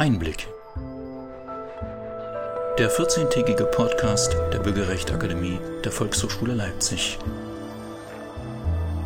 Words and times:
Einblick. 0.00 0.48
Der 2.78 2.90
14-tägige 2.90 3.66
Podcast 3.66 4.34
der 4.50 4.60
Bürgerrechtsakademie 4.60 5.58
der 5.84 5.92
Volkshochschule 5.92 6.54
Leipzig. 6.54 7.18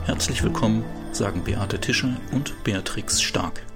Herzlich 0.05 0.45
willkommen, 0.45 0.85
sagen 1.11 1.43
Beate 1.43 1.81
Tischer 1.81 2.17
und 2.31 2.63
Beatrix 2.63 3.21
Stark. 3.21 3.67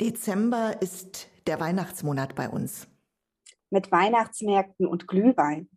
Dezember 0.00 0.80
ist 0.80 1.26
der 1.48 1.58
Weihnachtsmonat 1.58 2.36
bei 2.36 2.48
uns. 2.48 2.86
Mit 3.70 3.90
Weihnachtsmärkten 3.90 4.86
und 4.86 5.08
Glühwein. 5.08 5.68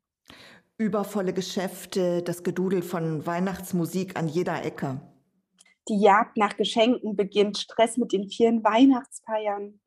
Übervolle 0.78 1.34
Geschäfte, 1.34 2.22
das 2.22 2.44
Gedudel 2.44 2.84
von 2.84 3.26
Weihnachtsmusik 3.26 4.16
an 4.16 4.28
jeder 4.28 4.64
Ecke. 4.64 5.02
Die 5.90 6.00
Jagd 6.00 6.38
nach 6.38 6.56
Geschenken 6.56 7.16
beginnt, 7.16 7.58
Stress 7.58 7.98
mit 7.98 8.14
den 8.14 8.30
vielen 8.30 8.64
Weihnachtsfeiern. 8.64 9.80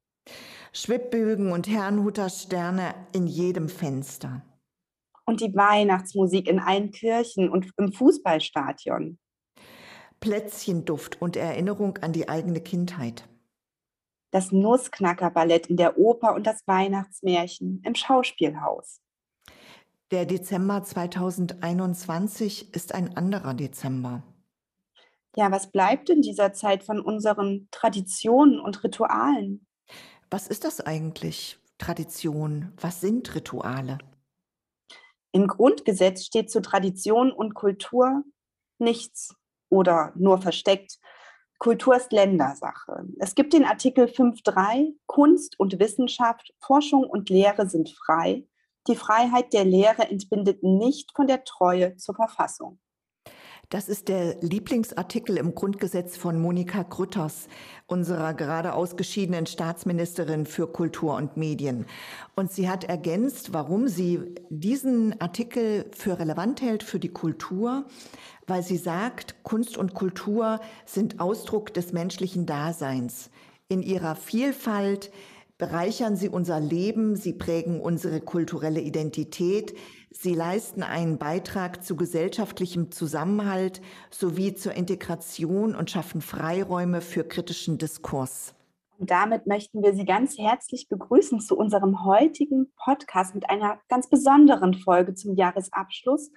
Schwibbögen 0.73 1.53
und 1.53 1.69
Herrnhuter 1.69 2.29
Sterne 2.29 2.93
in 3.13 3.29
jedem 3.29 3.69
Fenster. 3.69 4.43
Und 5.25 5.41
die 5.41 5.55
Weihnachtsmusik 5.55 6.49
in 6.49 6.59
allen 6.59 6.91
Kirchen 6.91 7.49
und 7.49 7.71
im 7.77 7.93
Fußballstadion. 7.93 9.21
Plätzchenduft 10.19 11.23
und 11.23 11.37
Erinnerung 11.37 11.99
an 11.99 12.13
die 12.13 12.29
eigene 12.29 12.61
Kindheit. 12.61 13.29
Das 14.33 14.51
Nussknackerballett 14.51 15.69
in 15.69 15.77
der 15.77 15.99
Oper 15.99 16.35
und 16.35 16.49
das 16.49 16.67
Weihnachtsmärchen 16.67 17.81
im 17.85 17.95
Schauspielhaus. 17.95 19.01
Der 20.11 20.27
Dezember 20.27 20.83
2021 20.83 22.75
ist 22.75 22.93
ein 22.93 23.17
anderer 23.17 23.55
Dezember 23.55 24.25
ja, 25.37 25.51
was 25.51 25.71
bleibt 25.71 26.11
in 26.11 26.23
dieser 26.23 26.53
Zeit 26.53 26.85
von 26.85 27.01
unseren 27.01 27.69
Traditionen 27.71 28.61
und 28.61 28.85
Ritualen? 28.85 29.67
Was 30.31 30.47
ist 30.47 30.65
das 30.65 30.81
eigentlich, 30.81 31.59
Tradition? 31.79 32.73
Was 32.81 33.01
sind 33.01 33.35
Rituale? 33.35 33.99
Im 35.33 35.47
Grundgesetz 35.47 36.25
steht 36.25 36.51
zu 36.51 36.61
Tradition 36.61 37.33
und 37.33 37.55
Kultur 37.55 38.23
nichts 38.79 39.35
oder 39.71 40.13
nur 40.15 40.39
versteckt. 40.39 40.99
Kultur 41.59 41.97
ist 41.97 42.13
Ländersache. 42.13 43.05
Es 43.19 43.35
gibt 43.35 43.53
den 43.53 43.65
Artikel 43.65 44.07
5.3, 44.07 44.95
Kunst 45.07 45.59
und 45.59 45.79
Wissenschaft, 45.79 46.53
Forschung 46.61 47.05
und 47.05 47.31
Lehre 47.31 47.69
sind 47.69 47.91
frei. 47.91 48.47
Die 48.89 48.97
Freiheit 48.97 49.53
der 49.53 49.65
Lehre 49.65 50.09
entbindet 50.11 50.63
nicht 50.63 51.13
von 51.15 51.27
der 51.27 51.45
Treue 51.45 51.97
zur 51.97 52.17
Verfassung. 52.17 52.81
Das 53.73 53.89
ist 53.89 54.09
der 54.09 54.37
Lieblingsartikel 54.43 55.39
im 55.39 55.55
Grundgesetz 55.55 56.19
von 56.19 56.39
Monika 56.39 56.83
Grütters, 56.83 57.49
unserer 57.87 58.35
gerade 58.35 58.75
ausgeschiedenen 58.75 59.47
Staatsministerin 59.47 60.45
für 60.45 60.67
Kultur 60.67 61.15
und 61.15 61.39
Medien. 61.39 61.87
Und 62.37 62.53
sie 62.53 62.69
hat 62.69 62.85
ergänzt, 62.85 63.55
warum 63.55 63.89
sie 63.89 64.21
diesen 64.51 65.19
Artikel 65.23 65.87
für 65.97 66.19
relevant 66.19 66.61
hält 66.61 66.83
für 66.83 66.99
die 66.99 67.15
Kultur, 67.15 67.87
weil 68.47 68.63
sie 68.63 68.77
sagt, 68.77 69.43
Kunst 69.43 69.79
und 69.79 69.95
Kultur 69.95 70.61
sind 70.85 71.19
Ausdruck 71.19 71.73
des 71.73 71.95
menschlichen 71.95 72.45
Daseins. 72.45 73.31
In 73.69 73.81
ihrer 73.81 74.17
Vielfalt 74.17 75.11
bereichern 75.57 76.17
sie 76.17 76.29
unser 76.29 76.61
Leben, 76.61 77.17
sie 77.17 77.33
prägen 77.33 77.81
unsere 77.81 78.21
kulturelle 78.21 78.81
Identität, 78.81 79.75
Sie 80.15 80.35
leisten 80.35 80.83
einen 80.83 81.19
Beitrag 81.19 81.83
zu 81.83 81.97
gesellschaftlichem 81.97 82.91
Zusammenhalt 82.91 83.81
sowie 84.11 84.55
zur 84.55 84.75
Integration 84.75 85.75
und 85.75 85.91
schaffen 85.91 86.21
Freiräume 86.21 87.01
für 87.01 87.25
kritischen 87.25 87.79
Diskurs. 87.79 88.55
Und 88.99 89.11
damit 89.11 89.47
möchten 89.47 89.83
wir 89.83 89.95
Sie 89.95 90.05
ganz 90.05 90.37
herzlich 90.37 90.89
begrüßen 90.89 91.41
zu 91.41 91.57
unserem 91.57 92.05
heutigen 92.05 92.73
Podcast 92.77 93.35
mit 93.35 93.49
einer 93.49 93.81
ganz 93.89 94.11
besonderen 94.11 94.75
Folge 94.75 95.15
zum 95.15 95.35
Jahresabschluss 95.35 96.31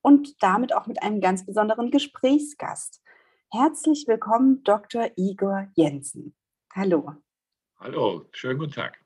und 0.00 0.42
damit 0.42 0.74
auch 0.74 0.86
mit 0.86 1.02
einem 1.02 1.20
ganz 1.20 1.44
besonderen 1.44 1.90
Gesprächsgast. 1.90 3.02
Herzlich 3.50 4.06
willkommen, 4.08 4.64
Dr. 4.64 5.10
Igor 5.16 5.68
Jensen. 5.74 6.34
Hallo. 6.74 7.12
Hallo, 7.78 8.24
schönen 8.32 8.58
guten 8.58 8.72
Tag. 8.72 9.01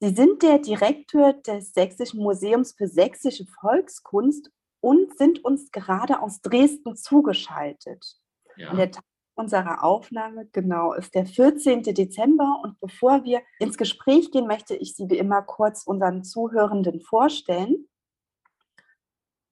Sie 0.00 0.14
sind 0.14 0.42
der 0.42 0.58
Direktor 0.58 1.32
des 1.32 1.72
Sächsischen 1.72 2.22
Museums 2.22 2.74
für 2.76 2.86
Sächsische 2.86 3.46
Volkskunst 3.60 4.50
und 4.80 5.16
sind 5.16 5.44
uns 5.44 5.70
gerade 5.70 6.20
aus 6.20 6.42
Dresden 6.42 6.96
zugeschaltet. 6.96 8.18
Ja. 8.56 8.70
Und 8.70 8.76
der 8.76 8.90
Tag 8.90 9.04
unserer 9.36 9.84
Aufnahme, 9.84 10.46
genau, 10.52 10.94
ist 10.94 11.14
der 11.14 11.26
14. 11.26 11.82
Dezember. 11.82 12.60
Und 12.62 12.80
bevor 12.80 13.24
wir 13.24 13.42
ins 13.58 13.76
Gespräch 13.76 14.30
gehen, 14.30 14.46
möchte 14.46 14.74
ich 14.74 14.94
Sie 14.94 15.08
wie 15.10 15.18
immer 15.18 15.42
kurz 15.42 15.84
unseren 15.84 16.24
Zuhörenden 16.24 17.00
vorstellen. 17.00 17.88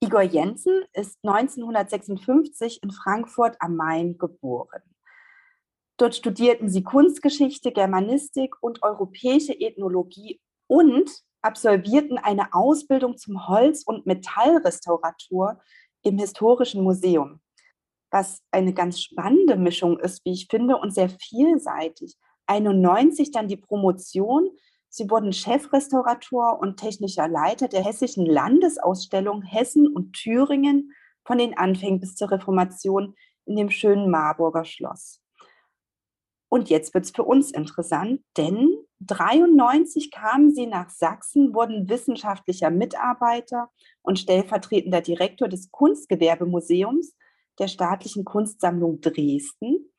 Igor 0.00 0.22
Jensen 0.22 0.84
ist 0.92 1.18
1956 1.22 2.82
in 2.82 2.90
Frankfurt 2.90 3.56
am 3.60 3.76
Main 3.76 4.18
geboren. 4.18 4.82
Dort 5.96 6.16
studierten 6.16 6.68
sie 6.68 6.82
Kunstgeschichte, 6.82 7.70
Germanistik 7.70 8.56
und 8.60 8.82
europäische 8.82 9.52
Ethnologie 9.52 10.40
und 10.66 11.08
absolvierten 11.40 12.18
eine 12.18 12.52
Ausbildung 12.52 13.16
zum 13.16 13.46
Holz- 13.46 13.84
und 13.84 14.06
Metallrestaurator 14.06 15.60
im 16.02 16.18
Historischen 16.18 16.82
Museum, 16.82 17.40
was 18.10 18.42
eine 18.50 18.74
ganz 18.74 19.00
spannende 19.00 19.56
Mischung 19.56 20.00
ist, 20.00 20.24
wie 20.24 20.32
ich 20.32 20.48
finde, 20.50 20.76
und 20.78 20.92
sehr 20.92 21.08
vielseitig. 21.08 22.16
91 22.46 23.30
dann 23.30 23.48
die 23.48 23.56
Promotion. 23.56 24.50
Sie 24.88 25.08
wurden 25.10 25.32
Chefrestaurator 25.32 26.58
und 26.60 26.78
technischer 26.78 27.28
Leiter 27.28 27.68
der 27.68 27.84
Hessischen 27.84 28.26
Landesausstellung 28.26 29.42
Hessen 29.42 29.86
und 29.86 30.12
Thüringen 30.12 30.92
von 31.24 31.38
den 31.38 31.56
Anfängen 31.56 32.00
bis 32.00 32.16
zur 32.16 32.32
Reformation 32.32 33.14
in 33.44 33.56
dem 33.56 33.70
schönen 33.70 34.10
Marburger 34.10 34.64
Schloss. 34.64 35.23
Und 36.54 36.70
jetzt 36.70 36.94
wird 36.94 37.04
es 37.04 37.10
für 37.10 37.24
uns 37.24 37.50
interessant, 37.50 38.20
denn 38.36 38.72
93 39.00 40.12
kamen 40.12 40.54
sie 40.54 40.68
nach 40.68 40.88
Sachsen, 40.88 41.52
wurden 41.52 41.88
wissenschaftlicher 41.88 42.70
Mitarbeiter 42.70 43.70
und 44.02 44.20
stellvertretender 44.20 45.00
Direktor 45.00 45.48
des 45.48 45.72
Kunstgewerbemuseums 45.72 47.16
der 47.58 47.66
Staatlichen 47.66 48.24
Kunstsammlung 48.24 49.00
Dresden, 49.00 49.92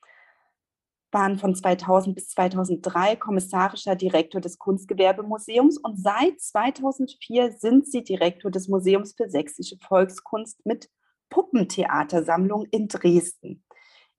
waren 1.11 1.37
von 1.37 1.55
2000 1.55 2.15
bis 2.15 2.29
2003 2.29 3.17
kommissarischer 3.17 3.97
Direktor 3.97 4.39
des 4.39 4.57
Kunstgewerbemuseums 4.57 5.77
und 5.77 6.01
seit 6.01 6.39
2004 6.39 7.51
sind 7.51 7.85
sie 7.85 8.01
Direktor 8.01 8.49
des 8.49 8.69
Museums 8.69 9.13
für 9.13 9.29
sächsische 9.29 9.75
Volkskunst 9.85 10.65
mit 10.65 10.89
Puppentheatersammlung 11.29 12.65
in 12.71 12.87
Dresden. 12.87 13.64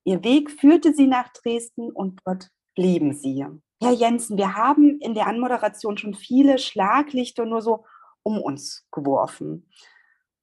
Ihr 0.07 0.23
Weg 0.23 0.53
führte 0.53 0.95
sie 0.95 1.09
nach 1.09 1.33
Dresden 1.33 1.91
und 1.91 2.21
dort 2.25 2.49
blieben 2.77 3.13
sie. 3.13 3.45
Herr 3.83 3.93
Jensen, 3.93 4.39
wir 4.39 4.55
haben 4.55 5.01
in 5.01 5.15
der 5.15 5.27
Anmoderation 5.27 5.99
schon 5.99 6.15
viele 6.15 6.59
Schlaglichter 6.59 7.45
nur 7.45 7.61
so 7.61 7.85
um 8.23 8.41
uns 8.41 8.87
geworfen. 8.93 9.69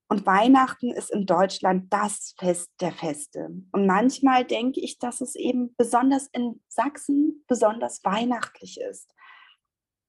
Und 0.10 0.26
Weihnachten 0.26 0.92
ist 0.92 1.12
in 1.12 1.26
Deutschland 1.26 1.94
das 1.94 2.36
Fest 2.38 2.72
der 2.82 2.92
Feste. 2.92 3.52
Und 3.72 3.88
manchmal 3.88 4.44
denke 4.44 4.82
ich, 4.82 5.00
dass 5.00 5.22
es 5.22 5.34
eben 5.34 5.74
besonders 5.78 6.28
in 6.34 6.62
Sachsen 6.68 7.46
besonders 7.48 8.04
weihnachtlich 8.04 8.82
ist. 8.82 9.16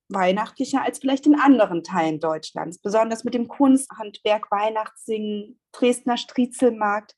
Weihnachtlicher 0.09 0.82
als 0.82 0.98
vielleicht 0.98 1.26
in 1.26 1.38
anderen 1.38 1.84
Teilen 1.84 2.19
Deutschlands, 2.19 2.78
besonders 2.78 3.22
mit 3.22 3.34
dem 3.34 3.47
Kunsthandwerk, 3.47 4.50
Weihnachtssingen, 4.50 5.60
Dresdner 5.71 6.16
Striezelmarkt. 6.16 7.15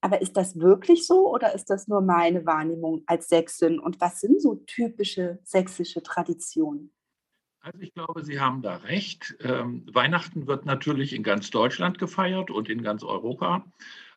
Aber 0.00 0.22
ist 0.22 0.36
das 0.36 0.58
wirklich 0.58 1.06
so 1.06 1.32
oder 1.32 1.54
ist 1.54 1.68
das 1.68 1.88
nur 1.88 2.00
meine 2.00 2.46
Wahrnehmung 2.46 3.02
als 3.06 3.28
Sächsin? 3.28 3.78
Und 3.78 4.00
was 4.00 4.20
sind 4.20 4.40
so 4.40 4.56
typische 4.66 5.38
sächsische 5.44 6.02
Traditionen? 6.02 6.92
Also 7.60 7.80
ich 7.80 7.92
glaube, 7.92 8.24
Sie 8.24 8.40
haben 8.40 8.62
da 8.62 8.76
recht. 8.76 9.36
Ähm, 9.40 9.84
Weihnachten 9.92 10.46
wird 10.46 10.64
natürlich 10.64 11.12
in 11.12 11.22
ganz 11.22 11.50
Deutschland 11.50 11.98
gefeiert 11.98 12.50
und 12.50 12.70
in 12.70 12.82
ganz 12.82 13.02
Europa. 13.02 13.64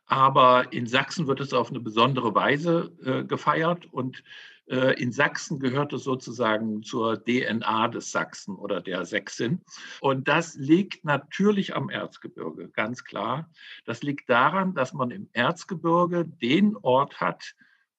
Aber 0.05 0.71
in 0.71 0.87
Sachsen 0.87 1.27
wird 1.27 1.41
es 1.41 1.53
auf 1.53 1.69
eine 1.69 1.79
besondere 1.81 2.33
Weise 2.35 2.91
äh, 3.03 3.23
gefeiert. 3.25 3.85
Und 3.91 4.23
in 4.65 5.11
Sachsen 5.11 5.59
gehört 5.59 5.91
es 5.91 6.03
sozusagen 6.03 6.83
zur 6.83 7.21
DNA 7.23 7.89
des 7.89 8.11
Sachsen 8.11 8.55
oder 8.55 8.79
der 8.79 9.05
Sächsin. 9.05 9.61
Und 9.99 10.27
das 10.29 10.55
liegt 10.55 11.03
natürlich 11.03 11.75
am 11.75 11.89
Erzgebirge, 11.89 12.69
ganz 12.69 13.03
klar. 13.03 13.51
Das 13.85 14.03
liegt 14.03 14.29
daran, 14.29 14.73
dass 14.73 14.93
man 14.93 15.11
im 15.11 15.29
Erzgebirge 15.33 16.25
den 16.25 16.77
Ort 16.77 17.19
hat, 17.19 17.55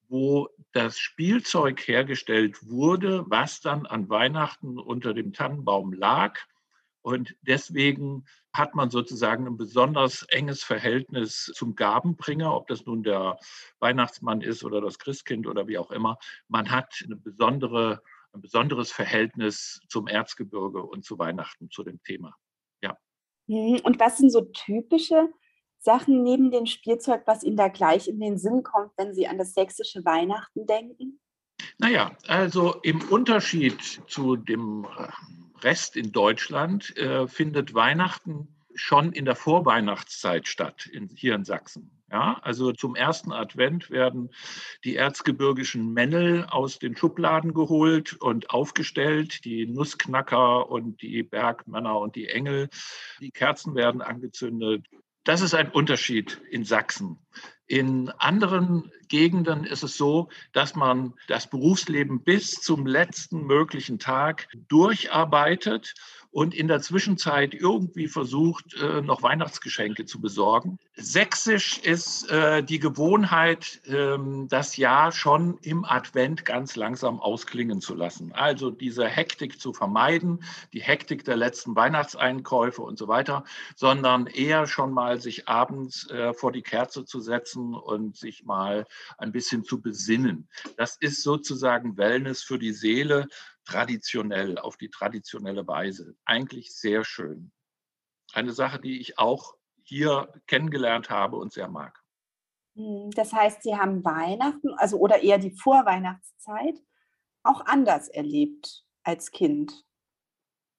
wo 0.08 0.48
das 0.72 0.98
Spielzeug 0.98 1.86
hergestellt 1.86 2.58
wurde, 2.68 3.24
was 3.28 3.60
dann 3.60 3.84
an 3.84 4.08
Weihnachten 4.08 4.78
unter 4.78 5.12
dem 5.12 5.32
Tannenbaum 5.32 5.92
lag 5.92 6.38
Und 7.04 7.36
deswegen 7.42 8.24
hat 8.54 8.74
man 8.74 8.88
sozusagen 8.88 9.46
ein 9.46 9.58
besonders 9.58 10.22
enges 10.30 10.64
Verhältnis 10.64 11.52
zum 11.54 11.74
Gabenbringer, 11.74 12.56
ob 12.56 12.66
das 12.68 12.86
nun 12.86 13.02
der 13.02 13.38
Weihnachtsmann 13.78 14.40
ist 14.40 14.64
oder 14.64 14.80
das 14.80 14.98
Christkind 14.98 15.46
oder 15.46 15.68
wie 15.68 15.76
auch 15.76 15.90
immer. 15.90 16.18
Man 16.48 16.70
hat 16.70 17.02
eine 17.04 17.16
besondere, 17.16 18.00
ein 18.32 18.40
besonderes 18.40 18.90
Verhältnis 18.90 19.82
zum 19.90 20.06
Erzgebirge 20.06 20.82
und 20.82 21.04
zu 21.04 21.18
Weihnachten, 21.18 21.68
zu 21.68 21.82
dem 21.82 22.02
Thema. 22.04 22.34
Ja. 22.80 22.96
Mhm. 23.48 23.80
Und 23.84 24.00
was 24.00 24.16
sind 24.16 24.30
so 24.30 24.40
typische 24.40 25.28
Sachen 25.78 26.22
neben 26.22 26.50
dem 26.50 26.64
Spielzeug, 26.64 27.24
was 27.26 27.44
Ihnen 27.44 27.58
da 27.58 27.68
gleich 27.68 28.08
in 28.08 28.18
den 28.18 28.38
Sinn 28.38 28.62
kommt, 28.62 28.92
wenn 28.96 29.12
Sie 29.12 29.28
an 29.28 29.36
das 29.36 29.52
sächsische 29.52 30.06
Weihnachten 30.06 30.66
denken? 30.66 31.20
Naja, 31.78 32.16
also 32.26 32.74
im 32.82 33.02
Unterschied 33.02 34.02
zu 34.06 34.36
dem 34.36 34.86
Rest 35.60 35.96
in 35.96 36.12
Deutschland 36.12 36.96
äh, 36.96 37.26
findet 37.26 37.74
Weihnachten 37.74 38.48
schon 38.74 39.12
in 39.12 39.24
der 39.24 39.36
Vorweihnachtszeit 39.36 40.48
statt, 40.48 40.86
in, 40.86 41.08
hier 41.08 41.34
in 41.34 41.44
Sachsen. 41.44 41.90
Ja, 42.10 42.38
also 42.42 42.70
zum 42.72 42.94
ersten 42.94 43.32
Advent 43.32 43.90
werden 43.90 44.30
die 44.84 44.94
erzgebirgischen 44.94 45.92
Männel 45.92 46.46
aus 46.48 46.78
den 46.78 46.96
Schubladen 46.96 47.54
geholt 47.54 48.12
und 48.14 48.50
aufgestellt, 48.50 49.44
die 49.44 49.66
Nussknacker 49.66 50.70
und 50.70 51.02
die 51.02 51.24
Bergmänner 51.24 51.98
und 51.98 52.14
die 52.14 52.28
Engel. 52.28 52.68
Die 53.20 53.32
Kerzen 53.32 53.74
werden 53.74 54.00
angezündet. 54.00 54.86
Das 55.24 55.40
ist 55.40 55.54
ein 55.54 55.70
Unterschied 55.70 56.40
in 56.50 56.64
Sachsen. 56.64 57.18
In 57.66 58.10
anderen 58.18 58.92
Gegenden 59.08 59.64
ist 59.64 59.82
es 59.82 59.96
so, 59.96 60.28
dass 60.52 60.74
man 60.74 61.14
das 61.28 61.48
Berufsleben 61.48 62.22
bis 62.22 62.50
zum 62.50 62.86
letzten 62.86 63.46
möglichen 63.46 63.98
Tag 63.98 64.48
durcharbeitet 64.68 65.94
und 66.30 66.54
in 66.54 66.68
der 66.68 66.80
Zwischenzeit 66.80 67.54
irgendwie 67.54 68.08
versucht, 68.08 68.74
äh, 68.74 69.00
noch 69.00 69.22
Weihnachtsgeschenke 69.22 70.04
zu 70.04 70.20
besorgen. 70.20 70.78
Sächsisch 70.96 71.78
ist 71.78 72.30
äh, 72.30 72.62
die 72.62 72.78
Gewohnheit, 72.78 73.80
ähm, 73.86 74.46
das 74.48 74.76
Jahr 74.76 75.10
schon 75.10 75.58
im 75.58 75.84
Advent 75.84 76.44
ganz 76.44 76.76
langsam 76.76 77.18
ausklingen 77.18 77.80
zu 77.80 77.96
lassen. 77.96 78.32
Also 78.32 78.70
diese 78.70 79.04
Hektik 79.04 79.60
zu 79.60 79.72
vermeiden, 79.72 80.44
die 80.72 80.82
Hektik 80.82 81.24
der 81.24 81.34
letzten 81.34 81.74
Weihnachtseinkäufe 81.74 82.80
und 82.80 82.96
so 82.96 83.08
weiter, 83.08 83.42
sondern 83.74 84.28
eher 84.28 84.68
schon 84.68 84.92
mal 84.92 85.20
sich 85.20 85.48
abends 85.48 86.08
äh, 86.10 86.32
vor 86.32 86.52
die 86.52 86.62
Kerze 86.62 87.04
zu 87.04 87.18
setzen 87.18 87.74
und 87.74 88.16
sich 88.16 88.44
mal 88.44 88.86
ein 89.18 89.32
bisschen 89.32 89.64
zu 89.64 89.80
besinnen. 89.80 90.48
Das 90.76 90.96
ist 90.96 91.24
sozusagen 91.24 91.96
Wellness 91.96 92.44
für 92.44 92.60
die 92.60 92.72
Seele 92.72 93.26
traditionell, 93.64 94.58
auf 94.58 94.76
die 94.76 94.90
traditionelle 94.90 95.66
Weise. 95.66 96.14
Eigentlich 96.24 96.72
sehr 96.72 97.04
schön. 97.04 97.50
Eine 98.32 98.52
Sache, 98.52 98.78
die 98.78 99.00
ich 99.00 99.18
auch 99.18 99.56
hier 99.84 100.32
kennengelernt 100.46 101.10
habe 101.10 101.36
und 101.36 101.52
sehr 101.52 101.68
mag. 101.68 102.02
Hm, 102.76 103.10
das 103.12 103.32
heißt, 103.32 103.62
Sie 103.62 103.76
haben 103.76 104.04
Weihnachten, 104.04 104.74
also 104.76 104.98
oder 104.98 105.22
eher 105.22 105.38
die 105.38 105.52
Vorweihnachtszeit, 105.52 106.80
auch 107.42 107.64
anders 107.66 108.08
erlebt 108.08 108.84
als 109.02 109.30
Kind. 109.30 109.84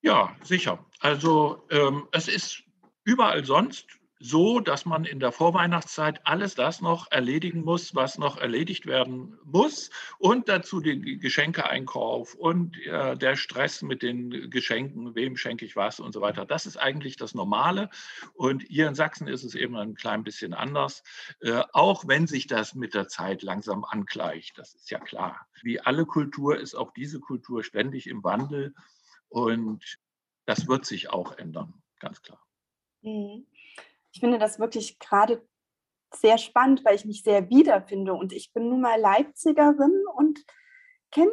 Ja, 0.01 0.35
sicher. 0.43 0.85
Also 0.99 1.65
ähm, 1.69 2.07
es 2.11 2.27
ist 2.27 2.63
überall 3.03 3.45
sonst 3.45 3.87
so, 4.19 4.61
dass 4.61 4.85
man 4.85 5.03
in 5.03 5.19
der 5.19 5.31
Vorweihnachtszeit 5.31 6.21
alles 6.23 6.55
das 6.55 6.81
noch 6.81 7.11
erledigen 7.11 7.63
muss, 7.63 7.95
was 7.95 8.17
noch 8.17 8.37
erledigt 8.37 8.85
werden 8.85 9.37
muss 9.43 9.89
und 10.19 10.47
dazu 10.47 10.79
den 10.79 11.19
Geschenkeeinkauf 11.19 12.33
und 12.33 12.77
äh, 12.85 13.17
der 13.17 13.35
Stress 13.35 13.81
mit 13.81 14.01
den 14.01 14.49
Geschenken, 14.49 15.15
wem 15.15 15.35
schenke 15.35 15.65
ich 15.65 15.75
was 15.75 15.99
und 15.99 16.13
so 16.13 16.21
weiter. 16.21 16.45
Das 16.45 16.65
ist 16.65 16.77
eigentlich 16.77 17.17
das 17.17 17.35
Normale 17.35 17.89
und 18.33 18.63
hier 18.63 18.87
in 18.87 18.95
Sachsen 18.95 19.27
ist 19.27 19.43
es 19.43 19.53
eben 19.53 19.75
ein 19.75 19.95
klein 19.95 20.23
bisschen 20.23 20.53
anders, 20.53 21.03
äh, 21.41 21.63
auch 21.73 22.07
wenn 22.07 22.25
sich 22.25 22.47
das 22.47 22.73
mit 22.73 22.93
der 22.93 23.09
Zeit 23.09 23.43
langsam 23.43 23.83
angleicht. 23.83 24.57
Das 24.57 24.75
ist 24.75 24.89
ja 24.89 24.99
klar. 24.99 25.45
Wie 25.61 25.81
alle 25.81 26.05
Kultur 26.05 26.57
ist 26.57 26.75
auch 26.75 26.91
diese 26.91 27.19
Kultur 27.19 27.63
ständig 27.63 28.07
im 28.07 28.23
Wandel 28.23 28.73
und 29.27 29.99
das 30.45 30.67
wird 30.67 30.85
sich 30.85 31.09
auch 31.09 31.37
ändern, 31.37 31.73
ganz 31.99 32.21
klar. 32.21 32.39
Mhm 33.01 33.45
ich 34.15 34.21
finde 34.21 34.39
das 34.39 34.59
wirklich 34.59 34.97
gerade 34.97 35.45
sehr 36.13 36.37
spannend, 36.37 36.85
weil 36.85 36.95
ich 36.95 37.03
mich 37.03 37.21
sehr 37.21 37.49
wiederfinde. 37.49 38.13
Und 38.13 38.31
ich 38.31 38.53
bin 38.53 38.69
nun 38.69 38.79
mal 38.79 38.97
Leipzigerin 38.97 40.03
und 40.15 40.39
kenne 41.11 41.31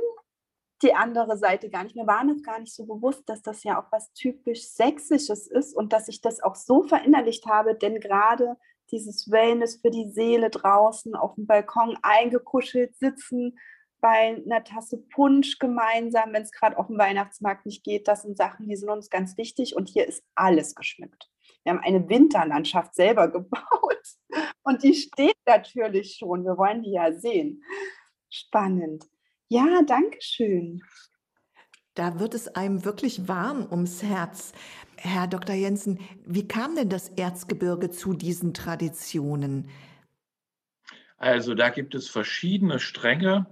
die 0.83 0.93
andere 0.93 1.39
Seite 1.39 1.71
gar 1.71 1.85
nicht. 1.85 1.95
Mir 1.95 2.09
war 2.09 2.25
noch 2.25 2.43
gar 2.43 2.59
nicht 2.59 2.75
so 2.75 2.85
bewusst, 2.85 3.23
dass 3.29 3.41
das 3.41 3.63
ja 3.63 3.81
auch 3.81 3.93
was 3.93 4.13
typisch 4.15 4.67
Sächsisches 4.67 5.47
ist 5.47 5.77
und 5.77 5.93
dass 5.93 6.09
ich 6.09 6.23
das 6.23 6.43
auch 6.43 6.57
so 6.57 6.83
verinnerlicht 6.83 7.47
habe, 7.47 7.77
denn 7.77 8.01
gerade 8.01 8.57
dieses 8.91 9.31
Wellness 9.31 9.77
für 9.77 9.93
die 9.93 10.11
Seele 10.11 10.51
draußen 10.51 11.15
auf 11.15 11.37
dem 11.37 11.47
Balkon 11.47 11.97
eingekuschelt 12.03 12.97
sitzen, 12.97 13.57
bei 14.01 14.43
einer 14.45 14.65
Tasse 14.65 14.99
Punsch 14.99 15.61
gemeinsam, 15.61 16.33
wenn 16.33 16.43
es 16.43 16.51
gerade 16.51 16.77
auf 16.77 16.89
dem 16.89 16.99
Weihnachtsmarkt 16.99 17.65
nicht 17.65 17.85
geht, 17.85 18.09
das 18.09 18.23
sind 18.23 18.37
Sachen, 18.37 18.69
die 18.69 18.75
sind 18.75 18.91
uns 18.91 19.09
ganz 19.09 19.37
wichtig 19.37 19.77
und 19.77 19.89
hier 19.89 20.09
ist 20.09 20.25
alles 20.35 20.75
geschmückt. 20.75 21.32
Wir 21.65 21.73
haben 21.73 21.81
eine 21.81 22.09
Winterlandschaft 22.09 22.95
selber 22.95 23.29
gebaut 23.33 24.03
und 24.63 24.83
die 24.83 24.95
steht 24.95 25.37
natürlich 25.47 26.17
schon. 26.19 26.45
Wir 26.45 26.57
wollen 26.57 26.83
die 26.83 26.93
ja 26.93 27.13
sehen. 27.13 27.63
Spannend. 28.31 29.05
Ja, 29.49 29.83
danke 29.87 30.19
schön. 30.21 30.83
Da 31.95 32.19
wird 32.19 32.33
es 32.33 32.49
einem 32.49 32.87
wirklich 32.87 33.29
warm 33.29 33.67
ums 33.71 34.03
Herz. 34.03 34.53
Herr 34.97 35.27
Dr. 35.27 35.55
Jensen, 35.55 35.99
wie 36.25 36.49
kam 36.49 36.75
denn 36.75 36.89
das 36.89 37.11
Erzgebirge 37.11 37.91
zu 37.91 38.15
diesen 38.15 38.55
Traditionen? 38.55 39.69
Also 41.19 41.55
da 41.55 41.69
gibt 41.69 41.95
es 41.95 42.09
verschiedene 42.09 42.79
Stränge 42.79 43.47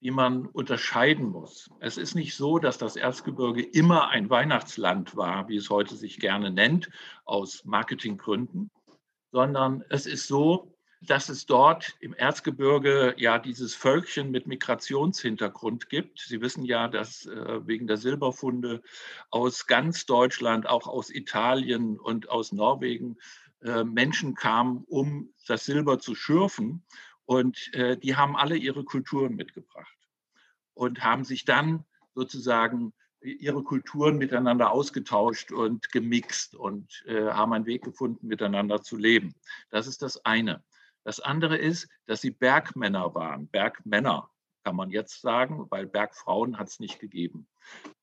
die 0.00 0.10
man 0.10 0.46
unterscheiden 0.46 1.28
muss. 1.28 1.70
Es 1.80 1.98
ist 1.98 2.14
nicht 2.14 2.34
so, 2.34 2.58
dass 2.58 2.78
das 2.78 2.96
Erzgebirge 2.96 3.62
immer 3.62 4.08
ein 4.08 4.30
Weihnachtsland 4.30 5.16
war, 5.16 5.48
wie 5.48 5.56
es 5.56 5.68
heute 5.68 5.94
sich 5.94 6.18
gerne 6.18 6.50
nennt, 6.50 6.90
aus 7.24 7.64
Marketinggründen, 7.64 8.70
sondern 9.30 9.84
es 9.90 10.06
ist 10.06 10.26
so, 10.26 10.74
dass 11.02 11.30
es 11.30 11.46
dort 11.46 11.96
im 12.00 12.12
Erzgebirge 12.12 13.14
ja 13.16 13.38
dieses 13.38 13.74
Völkchen 13.74 14.30
mit 14.30 14.46
Migrationshintergrund 14.46 15.88
gibt. 15.88 16.20
Sie 16.20 16.40
wissen 16.42 16.64
ja, 16.64 16.88
dass 16.88 17.26
äh, 17.26 17.66
wegen 17.66 17.86
der 17.86 17.96
Silberfunde 17.96 18.82
aus 19.30 19.66
ganz 19.66 20.04
Deutschland, 20.04 20.68
auch 20.68 20.86
aus 20.86 21.10
Italien 21.10 21.98
und 21.98 22.28
aus 22.28 22.52
Norwegen 22.52 23.16
äh, 23.62 23.84
Menschen 23.84 24.34
kamen, 24.34 24.84
um 24.88 25.32
das 25.46 25.64
Silber 25.64 25.98
zu 25.98 26.14
schürfen. 26.14 26.82
Und 27.30 27.72
äh, 27.74 27.96
die 27.96 28.16
haben 28.16 28.34
alle 28.34 28.56
ihre 28.56 28.82
Kulturen 28.82 29.36
mitgebracht 29.36 29.96
und 30.74 31.04
haben 31.04 31.22
sich 31.22 31.44
dann 31.44 31.84
sozusagen 32.12 32.92
ihre 33.20 33.62
Kulturen 33.62 34.18
miteinander 34.18 34.72
ausgetauscht 34.72 35.52
und 35.52 35.92
gemixt 35.92 36.56
und 36.56 37.04
äh, 37.06 37.26
haben 37.30 37.52
einen 37.52 37.66
Weg 37.66 37.84
gefunden, 37.84 38.26
miteinander 38.26 38.82
zu 38.82 38.96
leben. 38.96 39.36
Das 39.70 39.86
ist 39.86 40.02
das 40.02 40.24
eine. 40.24 40.64
Das 41.04 41.20
andere 41.20 41.56
ist, 41.56 41.88
dass 42.06 42.20
sie 42.20 42.32
Bergmänner 42.32 43.14
waren. 43.14 43.46
Bergmänner 43.46 44.28
kann 44.64 44.74
man 44.74 44.90
jetzt 44.90 45.20
sagen, 45.20 45.68
weil 45.70 45.86
Bergfrauen 45.86 46.58
hat 46.58 46.66
es 46.66 46.80
nicht 46.80 46.98
gegeben. 46.98 47.46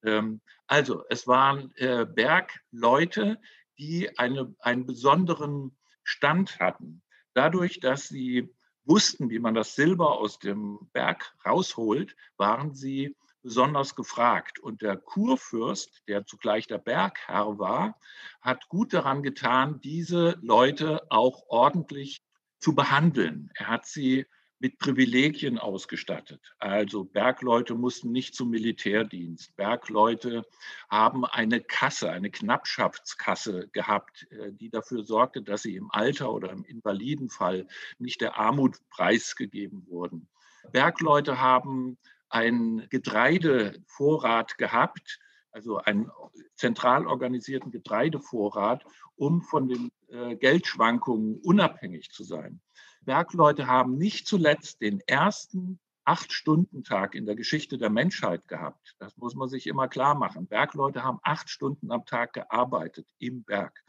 Ähm, 0.04 0.40
also 0.68 1.04
es 1.10 1.28
waren 1.28 1.76
äh, 1.76 2.06
Bergleute, 2.06 3.42
die 3.78 4.18
eine, 4.18 4.56
einen 4.60 4.86
besonderen 4.86 5.76
Stand 6.06 6.62
hatten. 6.62 7.02
Dadurch, 7.34 7.82
dass 7.82 8.08
sie 8.08 8.54
wussten, 8.88 9.30
wie 9.30 9.40
man 9.40 9.54
das 9.54 9.76
Silber 9.76 10.18
aus 10.18 10.40
dem 10.40 10.80
Berg 10.94 11.36
rausholt, 11.46 12.16
waren 12.38 12.74
sie 12.74 13.16
besonders 13.44 13.96
gefragt. 13.96 14.60
Und 14.60 14.82
der 14.82 14.98
Kurfürst, 14.98 16.04
der 16.08 16.26
zugleich 16.26 16.68
der 16.68 16.80
Bergherr 16.80 17.60
war, 17.60 18.00
hat 18.42 18.68
gut 18.70 18.94
daran 18.94 19.24
getan, 19.24 19.80
diese 19.82 20.38
Leute 20.42 21.02
auch 21.10 21.44
ordentlich 21.48 22.24
zu 22.60 22.76
behandeln. 22.76 23.52
Er 23.56 23.68
hat 23.68 23.86
sie 23.86 24.26
mit 24.60 24.80
Privilegien 24.80 25.60
ausgestattet. 25.60 26.42
Also 26.58 27.04
Bergleute 27.04 27.76
mussten 27.76 28.12
nicht 28.12 28.34
zum 28.34 28.50
Militärdienst. 28.50 29.56
Bergleute 29.56 30.44
haben 30.90 31.26
eine 31.26 31.62
Kasse, 31.62 32.12
eine 32.12 32.32
Knappschaftskasse 32.32 33.68
gehabt, 33.70 34.28
äh, 34.32 34.52
die 34.52 34.70
dafür 34.70 35.04
sorgte, 35.04 35.42
dass 35.42 35.62
sie 35.62 35.76
im 35.76 35.92
Alter 35.92 36.34
oder 36.34 36.52
im 36.52 36.64
Invalidenfall 36.64 37.68
nicht 38.00 38.22
der 38.22 38.38
Armut 38.38 38.78
preisgegeben 38.90 39.86
wurden. 39.88 40.28
Bergleute 40.72 41.40
haben 41.40 41.98
einen 42.30 42.90
Getreidevorrat 42.90 44.58
gehabt, 44.58 45.20
also 45.52 45.78
einen 45.78 46.12
zentral 46.56 47.08
organisierten 47.08 47.72
Getreidevorrat, 47.72 48.84
um 49.16 49.42
von 49.42 49.68
den 49.68 49.92
äh, 50.10 50.36
Geldschwankungen 50.36 51.40
unabhängig 51.44 52.12
zu 52.12 52.24
sein. 52.24 52.62
Bergleute 53.08 53.68
haben 53.68 53.98
nicht 53.98 54.28
zuletzt 54.28 54.82
den 54.82 55.00
ersten 55.00 55.80
Acht-Stunden-Tag 56.04 57.16
in 57.16 57.26
der 57.26 57.36
Geschichte 57.36 57.78
der 57.78 57.90
Menschheit 57.90 58.50
gehabt. 58.50 58.98
Das 59.00 59.16
muss 59.16 59.34
man 59.34 59.48
sich 59.48 59.66
immer 59.66 59.88
klar 59.88 60.14
machen. 60.14 60.46
Bergleute 60.46 61.04
haben 61.04 61.20
acht 61.24 61.50
Stunden 61.50 61.90
am 61.90 62.06
Tag 62.06 62.34
gearbeitet 62.34 63.08
im 63.18 63.44
Berg. 63.44 63.82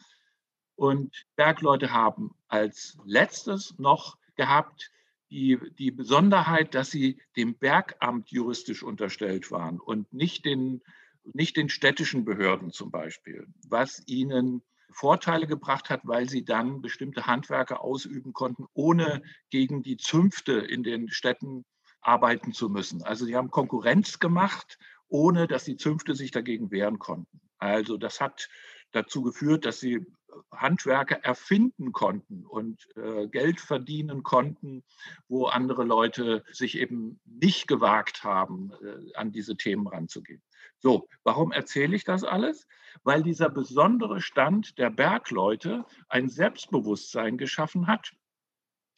Und 0.77 1.27
Bergleute 1.35 1.93
haben 1.93 2.37
als 2.47 2.97
letztes 3.05 3.77
noch 3.77 4.19
gehabt 4.37 4.93
die, 5.31 5.59
die 5.77 5.91
Besonderheit, 5.91 6.77
dass 6.77 6.93
sie 6.93 7.21
dem 7.37 7.59
Bergamt 7.59 8.31
juristisch 8.31 8.85
unterstellt 8.85 9.51
waren 9.51 9.81
und 9.81 10.13
nicht 10.13 10.45
den, 10.45 10.81
nicht 11.25 11.57
den 11.57 11.71
städtischen 11.71 12.25
Behörden 12.25 12.71
zum 12.71 12.93
Beispiel, 12.93 13.49
was 13.67 14.01
ihnen 14.07 14.63
Vorteile 14.91 15.47
gebracht 15.47 15.91
hat, 15.91 16.01
weil 16.05 16.29
sie 16.29 16.45
dann 16.45 16.81
bestimmte 16.81 17.27
Handwerke 17.27 17.81
ausüben 17.81 18.33
konnten, 18.33 18.67
ohne 18.73 19.23
gegen 19.51 19.83
die 19.83 19.97
Zünfte 19.97 20.53
in 20.53 20.83
den 20.83 21.11
Städten 21.11 21.65
arbeiten 22.01 22.53
zu 22.53 22.69
müssen. 22.69 23.03
Also 23.03 23.25
sie 23.25 23.37
haben 23.37 23.51
Konkurrenz 23.51 24.19
gemacht, 24.19 24.79
ohne 25.09 25.47
dass 25.47 25.65
die 25.65 25.77
Zünfte 25.77 26.15
sich 26.15 26.31
dagegen 26.31 26.71
wehren 26.71 26.99
konnten. 26.99 27.41
Also 27.59 27.97
das 27.97 28.21
hat 28.21 28.49
dazu 28.93 29.23
geführt, 29.23 29.65
dass 29.65 29.81
sie 29.81 30.07
Handwerke 30.53 31.23
erfinden 31.23 31.93
konnten 31.93 32.45
und 32.45 32.87
äh, 32.97 33.27
Geld 33.29 33.61
verdienen 33.61 34.23
konnten, 34.23 34.85
wo 35.29 35.47
andere 35.47 35.85
Leute 35.85 36.45
sich 36.53 36.79
eben 36.79 37.21
nicht 37.25 37.69
gewagt 37.69 38.25
haben, 38.25 38.73
äh, 38.83 39.15
an 39.15 39.33
diese 39.33 39.57
Themen 39.57 39.87
ranzugehen. 39.87 40.43
So, 40.79 41.09
warum 41.25 41.53
erzähle 41.53 41.97
ich 41.97 42.05
das 42.05 42.25
alles? 42.25 42.67
Weil 43.03 43.23
dieser 43.23 43.49
besondere 43.49 44.21
Stand 44.21 44.79
der 44.79 44.91
Bergleute 44.91 45.85
ein 46.09 46.29
Selbstbewusstsein 46.29 47.37
geschaffen 47.37 47.87
hat, 47.87 48.13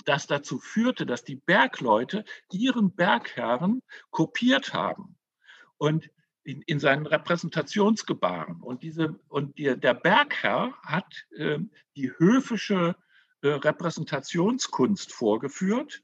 das 0.05 0.27
dazu 0.27 0.59
führte, 0.59 1.07
dass 1.07 1.25
die 1.25 1.37
Bergleute 1.37 2.25
ihren 2.51 2.95
Bergherren 2.95 3.83
kopiert 4.11 4.75
haben. 4.75 5.17
Und 5.77 6.11
in, 6.51 6.63
in 6.63 6.81
seinen 6.81 7.07
Repräsentationsgebaren. 7.07 8.61
Und, 8.61 8.83
diese, 8.83 9.19
und 9.29 9.57
die, 9.59 9.79
der 9.79 9.95
Bergherr 9.95 10.73
hat 10.83 11.27
äh, 11.37 11.59
die 11.97 12.11
höfische 12.19 12.97
äh, 13.43 13.49
Repräsentationskunst 13.49 15.13
vorgeführt. 15.13 16.03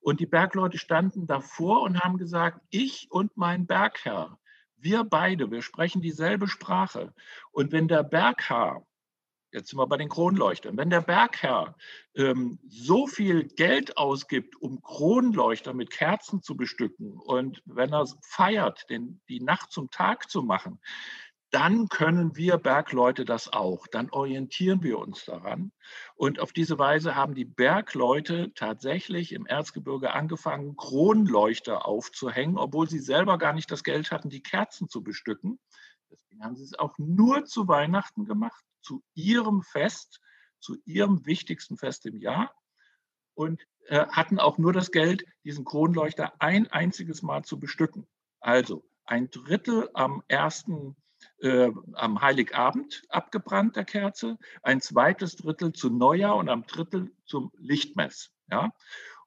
Und 0.00 0.20
die 0.20 0.26
Bergleute 0.26 0.78
standen 0.78 1.26
davor 1.26 1.82
und 1.82 2.00
haben 2.00 2.18
gesagt, 2.18 2.60
ich 2.70 3.08
und 3.10 3.36
mein 3.36 3.66
Bergherr, 3.66 4.38
wir 4.76 5.02
beide, 5.02 5.50
wir 5.50 5.62
sprechen 5.62 6.02
dieselbe 6.02 6.46
Sprache. 6.46 7.14
Und 7.50 7.72
wenn 7.72 7.88
der 7.88 8.02
Bergherr 8.02 8.86
Jetzt 9.56 9.70
sind 9.70 9.78
wir 9.78 9.86
bei 9.86 9.96
den 9.96 10.10
Kronleuchtern. 10.10 10.76
Wenn 10.76 10.90
der 10.90 11.00
Bergherr 11.00 11.76
ähm, 12.14 12.58
so 12.68 13.06
viel 13.06 13.44
Geld 13.44 13.96
ausgibt, 13.96 14.54
um 14.60 14.82
Kronleuchter 14.82 15.72
mit 15.72 15.90
Kerzen 15.90 16.42
zu 16.42 16.58
bestücken 16.58 17.18
und 17.18 17.62
wenn 17.64 17.90
er 17.90 18.04
feiert, 18.20 18.84
den, 18.90 19.22
die 19.30 19.40
Nacht 19.40 19.72
zum 19.72 19.90
Tag 19.90 20.28
zu 20.28 20.42
machen, 20.42 20.78
dann 21.50 21.88
können 21.88 22.36
wir 22.36 22.58
Bergleute 22.58 23.24
das 23.24 23.50
auch. 23.50 23.86
Dann 23.86 24.10
orientieren 24.10 24.82
wir 24.82 24.98
uns 24.98 25.24
daran. 25.24 25.72
Und 26.16 26.38
auf 26.38 26.52
diese 26.52 26.78
Weise 26.78 27.14
haben 27.14 27.34
die 27.34 27.46
Bergleute 27.46 28.52
tatsächlich 28.54 29.32
im 29.32 29.46
Erzgebirge 29.46 30.12
angefangen, 30.12 30.76
Kronleuchter 30.76 31.86
aufzuhängen, 31.86 32.58
obwohl 32.58 32.90
sie 32.90 32.98
selber 32.98 33.38
gar 33.38 33.54
nicht 33.54 33.70
das 33.70 33.84
Geld 33.84 34.10
hatten, 34.10 34.28
die 34.28 34.42
Kerzen 34.42 34.90
zu 34.90 35.02
bestücken. 35.02 35.58
Deswegen 36.36 36.44
haben 36.44 36.56
sie 36.56 36.64
es 36.64 36.78
auch 36.78 36.98
nur 36.98 37.44
zu 37.44 37.66
Weihnachten 37.66 38.26
gemacht 38.26 38.62
zu 38.82 39.02
ihrem 39.14 39.62
Fest, 39.62 40.20
zu 40.60 40.76
ihrem 40.84 41.24
wichtigsten 41.24 41.78
Fest 41.78 42.04
im 42.06 42.16
Jahr 42.16 42.54
und 43.34 43.62
äh, 43.86 44.06
hatten 44.08 44.38
auch 44.38 44.58
nur 44.58 44.72
das 44.72 44.90
Geld, 44.90 45.24
diesen 45.44 45.64
Kronleuchter 45.64 46.34
ein 46.40 46.66
einziges 46.70 47.22
Mal 47.22 47.44
zu 47.44 47.58
bestücken. 47.58 48.06
Also 48.40 48.84
ein 49.04 49.30
Drittel 49.30 49.88
am 49.94 50.22
ersten, 50.28 50.96
äh, 51.38 51.70
am 51.94 52.20
Heiligabend 52.20 53.02
abgebrannt 53.08 53.76
der 53.76 53.84
Kerze, 53.84 54.38
ein 54.62 54.80
zweites 54.80 55.36
Drittel 55.36 55.72
zu 55.72 55.88
Neujahr 55.90 56.36
und 56.36 56.50
am 56.50 56.66
Drittel 56.66 57.12
zum 57.24 57.50
Lichtmess. 57.56 58.30
Ja? 58.50 58.72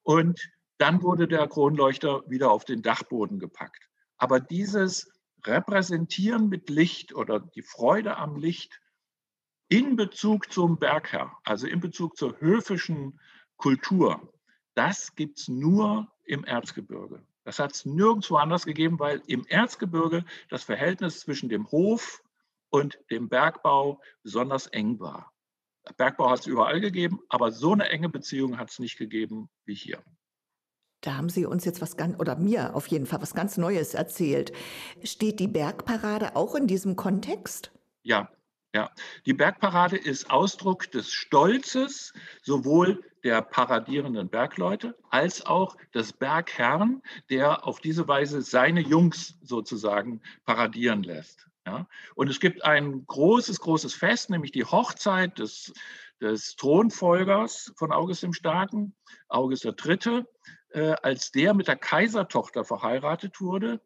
Und 0.04 0.39
dann 0.78 1.01
wurde 1.01 1.28
der 1.28 1.48
Kronleuchter 1.48 2.24
wieder 2.30 2.51
auf 2.51 2.66
den 2.66 2.82
Dachboden 2.84 3.39
gepackt. 3.39 3.89
Aber 4.18 4.39
dieses 4.39 5.10
Repräsentieren 5.46 6.50
mit 6.50 6.69
Licht 6.69 7.13
oder 7.13 7.39
die 7.39 7.62
Freude 7.62 8.17
am 8.17 8.36
Licht 8.36 8.79
in 9.67 9.96
Bezug 9.96 10.51
zum 10.51 10.79
Bergherr, 10.79 11.38
also 11.43 11.67
in 11.67 11.79
Bezug 11.79 12.17
zur 12.17 12.39
höfischen 12.39 13.19
Kultur, 13.58 14.34
das 14.79 15.15
gibt 15.15 15.39
es 15.39 15.48
nur 15.50 16.12
im 16.24 16.46
Erzgebirge. 16.46 17.22
Das 17.43 17.60
hat 17.60 17.74
es 17.74 17.86
nirgendwo 17.86 18.38
anders 18.38 18.65
gegeben, 18.65 18.98
weil 19.00 19.22
im 19.27 19.46
Erzgebirge 19.46 20.24
das 20.50 20.63
Verhältnis 20.63 21.19
zwischen 21.19 21.50
dem 21.50 21.69
Hof 21.72 22.24
und 22.69 22.98
dem 23.10 23.27
Bergbau 23.27 24.01
besonders 24.24 24.67
eng 24.67 25.00
war. 25.00 25.34
Bergbau 25.98 26.29
hat 26.29 26.39
es 26.39 26.48
überall 26.48 26.79
gegeben, 26.79 27.19
aber 27.29 27.51
so 27.51 27.74
eine 27.74 27.89
enge 27.89 28.10
Beziehung 28.10 28.58
hat 28.58 28.69
es 28.69 28.79
nicht 28.79 28.98
gegeben 28.98 29.50
wie 29.65 29.75
hier. 29.75 30.01
Da 31.01 31.15
haben 31.15 31.29
Sie 31.29 31.46
uns 31.46 31.65
jetzt 31.65 31.82
was 31.82 31.96
ganz, 31.98 32.20
oder 32.20 32.36
mir 32.36 32.75
auf 32.75 32.88
jeden 32.88 33.06
Fall 33.06 33.22
was 33.22 33.34
ganz 33.34 33.58
Neues 33.58 33.94
erzählt. 33.94 34.51
Steht 35.03 35.39
die 35.39 35.48
Bergparade 35.48 36.36
auch 36.36 36.56
in 36.56 36.68
diesem 36.68 36.96
Kontext? 36.96 37.72
Ja, 38.03 38.29
ja, 38.74 38.91
die 39.25 39.34
Bergparade 39.34 39.98
ist 39.98 40.29
Ausdruck 40.29 40.91
des 40.91 41.12
Stolzes 41.12 42.13
sowohl 42.44 43.03
der 43.24 43.41
paradierenden 43.41 44.29
Bergleute 44.29 44.96
als 45.10 45.44
auch 45.46 45.75
des 45.96 46.13
Bergherrn, 46.13 47.01
der 47.32 47.65
auf 47.65 47.79
diese 47.79 48.08
Weise 48.08 48.44
seine 48.44 48.82
Jungs 48.82 49.39
sozusagen 49.41 50.22
paradieren 50.46 51.01
lässt. 51.01 51.48
Ja, 51.65 51.88
und 52.15 52.29
es 52.29 52.39
gibt 52.39 52.63
ein 52.63 53.06
großes, 53.08 53.60
großes 53.60 53.94
Fest, 53.94 54.29
nämlich 54.29 54.51
die 54.51 54.65
Hochzeit 54.65 55.39
des, 55.39 55.74
des 56.22 56.56
Thronfolgers 56.56 57.74
von 57.75 57.91
August 57.91 58.24
dem 58.24 58.34
Starken, 58.34 58.96
August 59.29 59.65
III. 59.65 60.25
Äh, 60.72 60.96
als 61.02 61.32
der 61.32 61.54
mit 61.54 61.68
der 61.68 61.76
Kaisertochter 61.76 62.64
verheiratet 62.64 63.42
wurde, 63.42 63.82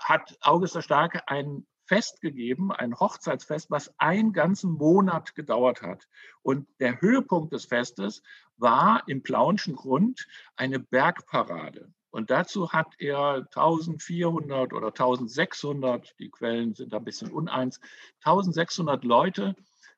hat 0.00 0.36
August 0.40 0.74
der 0.74 0.82
Starke 0.82 1.28
ein 1.28 1.66
Fest 1.86 2.20
gegeben, 2.20 2.72
ein 2.72 2.98
Hochzeitsfest, 2.98 3.70
was 3.70 3.92
einen 3.98 4.32
ganzen 4.32 4.72
Monat 4.72 5.34
gedauert 5.34 5.82
hat. 5.82 6.08
Und 6.42 6.66
der 6.80 7.00
Höhepunkt 7.00 7.52
des 7.52 7.66
Festes 7.66 8.22
war 8.56 9.02
im 9.06 9.22
Plaunschen 9.22 9.76
Grund 9.76 10.26
eine 10.56 10.80
Bergparade. 10.80 11.92
Und 12.10 12.30
dazu 12.30 12.72
hat 12.72 12.94
er 12.98 13.48
1400 13.54 14.72
oder 14.72 14.86
1600, 14.86 16.14
die 16.18 16.30
Quellen 16.30 16.74
sind 16.74 16.94
ein 16.94 17.04
bisschen 17.04 17.30
uneins, 17.30 17.80
1600 18.24 19.04
Leute 19.04 19.56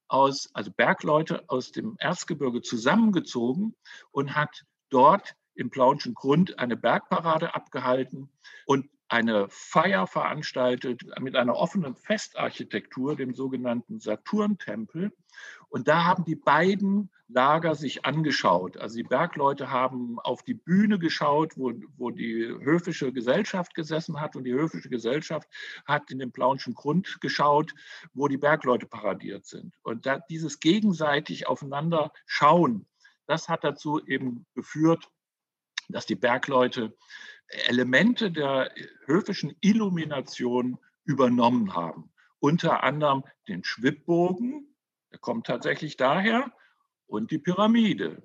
aus, 0.09 0.49
also 0.55 0.71
Bergleute 0.71 1.45
aus 1.49 1.73
dem 1.73 1.97
Erzgebirge 1.99 2.62
zusammengezogen 2.62 3.76
und 4.12 4.35
hat 4.35 4.64
dort 4.88 5.37
im 5.56 5.70
Plaunschen 5.70 6.14
Grund 6.14 6.58
eine 6.58 6.76
Bergparade 6.76 7.54
abgehalten. 7.54 8.28
Und 8.66 8.88
eine 9.08 9.46
Feier 9.48 10.06
veranstaltet 10.06 11.02
mit 11.20 11.36
einer 11.36 11.54
offenen 11.54 11.94
Festarchitektur, 11.94 13.14
dem 13.14 13.34
sogenannten 13.34 14.00
Saturntempel. 14.00 15.12
Und 15.68 15.86
da 15.86 16.04
haben 16.04 16.25
die 16.25 16.34
beiden 16.34 17.10
Lager 17.28 17.75
sich 17.75 18.04
angeschaut. 18.04 18.76
Also 18.76 18.96
die 18.96 19.02
Bergleute 19.02 19.70
haben 19.70 20.18
auf 20.20 20.42
die 20.44 20.54
Bühne 20.54 20.98
geschaut, 20.98 21.56
wo, 21.56 21.72
wo 21.96 22.10
die 22.10 22.46
höfische 22.60 23.12
Gesellschaft 23.12 23.75
gesessen 23.75 24.20
hat. 24.20 24.36
Und 24.36 24.44
die 24.44 24.54
höfische 24.54 24.88
Gesellschaft 24.88 25.48
hat 25.86 26.10
in 26.10 26.20
den 26.20 26.30
Plaunschen 26.30 26.75
Grund 26.75 27.20
geschaut, 27.20 27.75
wo 28.14 28.28
die 28.28 28.38
Bergleute 28.38 28.86
paradiert 28.86 29.44
sind. 29.44 29.75
Und 29.82 30.06
da, 30.06 30.20
dieses 30.30 30.60
gegenseitig 30.60 31.48
aufeinander 31.48 32.12
schauen, 32.26 32.86
das 33.26 33.48
hat 33.48 33.64
dazu 33.64 34.04
eben 34.06 34.46
geführt, 34.54 35.10
dass 35.88 36.07
die 36.07 36.16
Bergleute 36.16 36.97
Elemente 37.49 38.31
der 38.31 38.71
höfischen 39.05 39.57
Illumination 39.61 40.78
übernommen 41.05 41.75
haben. 41.75 42.11
Unter 42.40 42.83
anderem 42.83 43.25
den 43.49 43.64
Schwibbogen, 43.64 44.75
der 45.12 45.19
kommt 45.19 45.47
tatsächlich 45.47 45.97
daher, 45.97 46.52
und 47.07 47.31
die 47.31 47.38
Pyramide. 47.38 48.23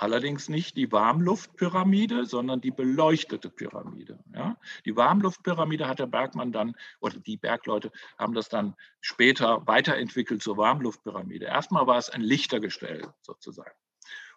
Allerdings 0.00 0.48
nicht 0.48 0.76
die 0.76 0.92
Warmluftpyramide, 0.92 2.24
sondern 2.24 2.60
die 2.60 2.70
beleuchtete 2.70 3.50
Pyramide. 3.50 4.22
Ja? 4.32 4.56
Die 4.84 4.94
Warmluftpyramide 4.94 5.88
hat 5.88 5.98
der 5.98 6.06
Bergmann 6.06 6.52
dann, 6.52 6.74
oder 7.00 7.18
die 7.18 7.36
Bergleute 7.36 7.90
haben 8.16 8.32
das 8.32 8.48
dann 8.48 8.76
später 9.00 9.66
weiterentwickelt 9.66 10.42
zur 10.42 10.56
Warmluftpyramide. 10.56 11.46
Erstmal 11.46 11.86
war 11.86 11.98
es 11.98 12.10
ein 12.10 12.20
Lichtergestell 12.20 13.12
sozusagen. 13.22 13.74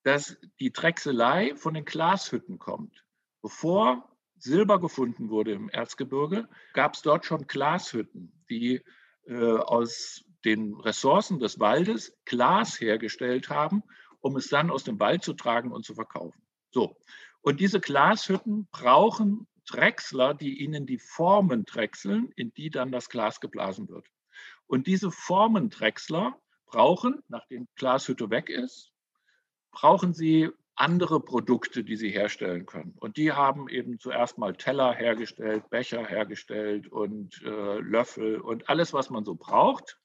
dass 0.02 0.36
die 0.60 0.72
Drechselei 0.72 1.54
von 1.56 1.74
den 1.74 1.84
Glashütten 1.84 2.58
kommt. 2.58 3.04
Bevor 3.42 4.16
Silber 4.38 4.80
gefunden 4.80 5.30
wurde 5.30 5.52
im 5.52 5.68
Erzgebirge, 5.68 6.48
gab 6.72 6.94
es 6.94 7.02
dort 7.02 7.24
schon 7.24 7.46
Glashütten, 7.46 8.44
die 8.48 8.82
äh, 9.26 9.34
aus 9.34 10.24
den 10.44 10.74
Ressourcen 10.74 11.40
des 11.40 11.58
Waldes 11.58 12.16
Glas 12.24 12.80
hergestellt 12.80 13.50
haben, 13.50 13.82
um 14.26 14.36
es 14.36 14.48
dann 14.48 14.70
aus 14.70 14.82
dem 14.82 14.98
Wald 14.98 15.22
zu 15.22 15.34
tragen 15.34 15.70
und 15.70 15.84
zu 15.84 15.94
verkaufen. 15.94 16.42
So. 16.72 16.96
Und 17.42 17.60
diese 17.60 17.78
Glashütten 17.78 18.66
brauchen 18.72 19.46
Drechsler, 19.68 20.34
die 20.34 20.60
ihnen 20.60 20.84
die 20.84 20.98
Formen 20.98 21.64
drechseln, 21.64 22.32
in 22.34 22.52
die 22.54 22.70
dann 22.70 22.90
das 22.90 23.08
Glas 23.08 23.40
geblasen 23.40 23.88
wird. 23.88 24.06
Und 24.66 24.88
diese 24.88 25.12
Formendrechsler 25.12 26.36
brauchen, 26.66 27.22
nachdem 27.28 27.68
Glashütte 27.76 28.28
weg 28.30 28.50
ist, 28.50 28.92
brauchen 29.70 30.12
sie 30.12 30.50
andere 30.74 31.20
Produkte, 31.20 31.84
die 31.84 31.96
sie 31.96 32.10
herstellen 32.10 32.66
können. 32.66 32.96
Und 32.98 33.16
die 33.18 33.32
haben 33.32 33.68
eben 33.68 34.00
zuerst 34.00 34.38
mal 34.38 34.56
Teller 34.56 34.92
hergestellt, 34.92 35.70
Becher 35.70 36.04
hergestellt 36.04 36.88
und 36.88 37.40
äh, 37.44 37.78
Löffel 37.78 38.40
und 38.40 38.68
alles, 38.68 38.92
was 38.92 39.08
man 39.08 39.24
so 39.24 39.36
braucht. 39.36 39.98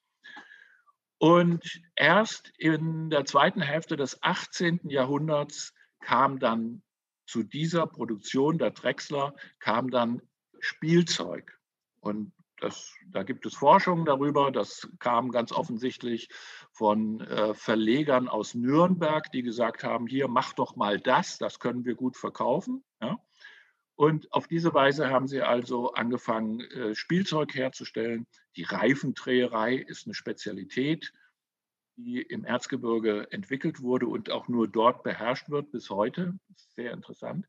Und 1.22 1.80
erst 1.96 2.52
in 2.58 3.12
der 3.12 3.26
zweiten 3.26 3.62
Hälfte 3.62 3.96
des 3.96 4.24
18. 4.24 4.90
Jahrhunderts 4.90 5.72
kam 6.00 6.40
dann 6.40 6.82
zu 7.28 7.44
dieser 7.44 7.86
Produktion 7.86 8.58
der 8.58 8.72
Drechsler 8.72 9.36
kam 9.60 9.92
dann 9.92 10.24
Spielzeug. 10.60 11.60
Und 12.00 12.34
das, 12.60 12.96
da 13.06 13.22
gibt 13.22 13.46
es 13.46 13.54
Forschungen 13.54 14.04
darüber. 14.04 14.52
Das 14.52 14.90
kam 14.98 15.30
ganz 15.30 15.52
offensichtlich 15.52 16.28
von 16.72 17.22
äh, 17.22 17.54
Verlegern 17.54 18.28
aus 18.28 18.56
Nürnberg, 18.56 19.32
die 19.32 19.44
gesagt 19.44 19.84
haben, 19.84 20.08
hier 20.08 20.28
mach 20.28 20.54
doch 20.54 20.76
mal 20.76 21.00
das, 21.00 21.38
das 21.38 21.60
können 21.60 21.86
wir 21.86 21.94
gut 21.94 22.18
verkaufen. 22.18 22.84
Ja? 23.00 23.20
Und 23.96 24.32
auf 24.34 24.48
diese 24.48 24.74
Weise 24.74 25.10
haben 25.10 25.28
sie 25.28 25.42
also 25.42 25.94
angefangen, 25.94 26.62
äh, 26.62 26.96
Spielzeug 26.96 27.54
herzustellen. 27.54 28.26
Die 28.56 28.64
Reifendreherei 28.64 29.76
ist 29.76 30.08
eine 30.08 30.14
Spezialität, 30.14 31.14
die 31.98 32.22
im 32.22 32.46
Erzgebirge 32.46 33.32
entwickelt 33.32 33.82
wurde 33.82 34.08
und 34.08 34.32
auch 34.32 34.48
nur 34.48 34.68
dort 34.68 35.04
beherrscht 35.04 35.50
wird 35.50 35.72
bis 35.72 35.90
heute. 35.90 36.40
Sehr 36.76 36.94
interessant. 36.94 37.48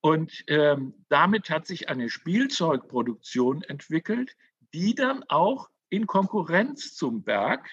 Und 0.00 0.44
ähm, 0.48 0.94
damit 1.08 1.48
hat 1.48 1.66
sich 1.66 1.88
eine 1.88 2.10
Spielzeugproduktion 2.10 3.62
entwickelt, 3.62 4.36
die 4.74 4.96
dann 4.96 5.24
auch 5.28 5.70
in 5.90 6.06
Konkurrenz 6.06 6.94
zum 6.94 7.22
Berg 7.22 7.70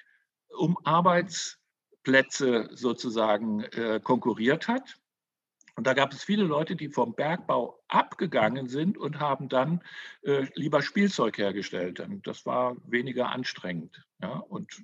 um 0.56 0.77
Arbeitsplätze 0.84 2.69
sozusagen 2.73 3.63
äh, 3.63 3.99
konkurriert 4.03 4.67
hat. 4.67 4.98
Und 5.79 5.87
da 5.87 5.93
gab 5.93 6.11
es 6.11 6.25
viele 6.25 6.43
Leute, 6.43 6.75
die 6.75 6.89
vom 6.89 7.15
Bergbau 7.15 7.81
abgegangen 7.87 8.67
sind 8.67 8.97
und 8.97 9.21
haben 9.21 9.47
dann 9.47 9.81
äh, 10.23 10.45
lieber 10.53 10.81
Spielzeug 10.81 11.37
hergestellt. 11.37 12.01
Und 12.01 12.27
das 12.27 12.45
war 12.45 12.75
weniger 12.85 13.29
anstrengend. 13.29 14.05
Ja? 14.21 14.39
Und 14.39 14.83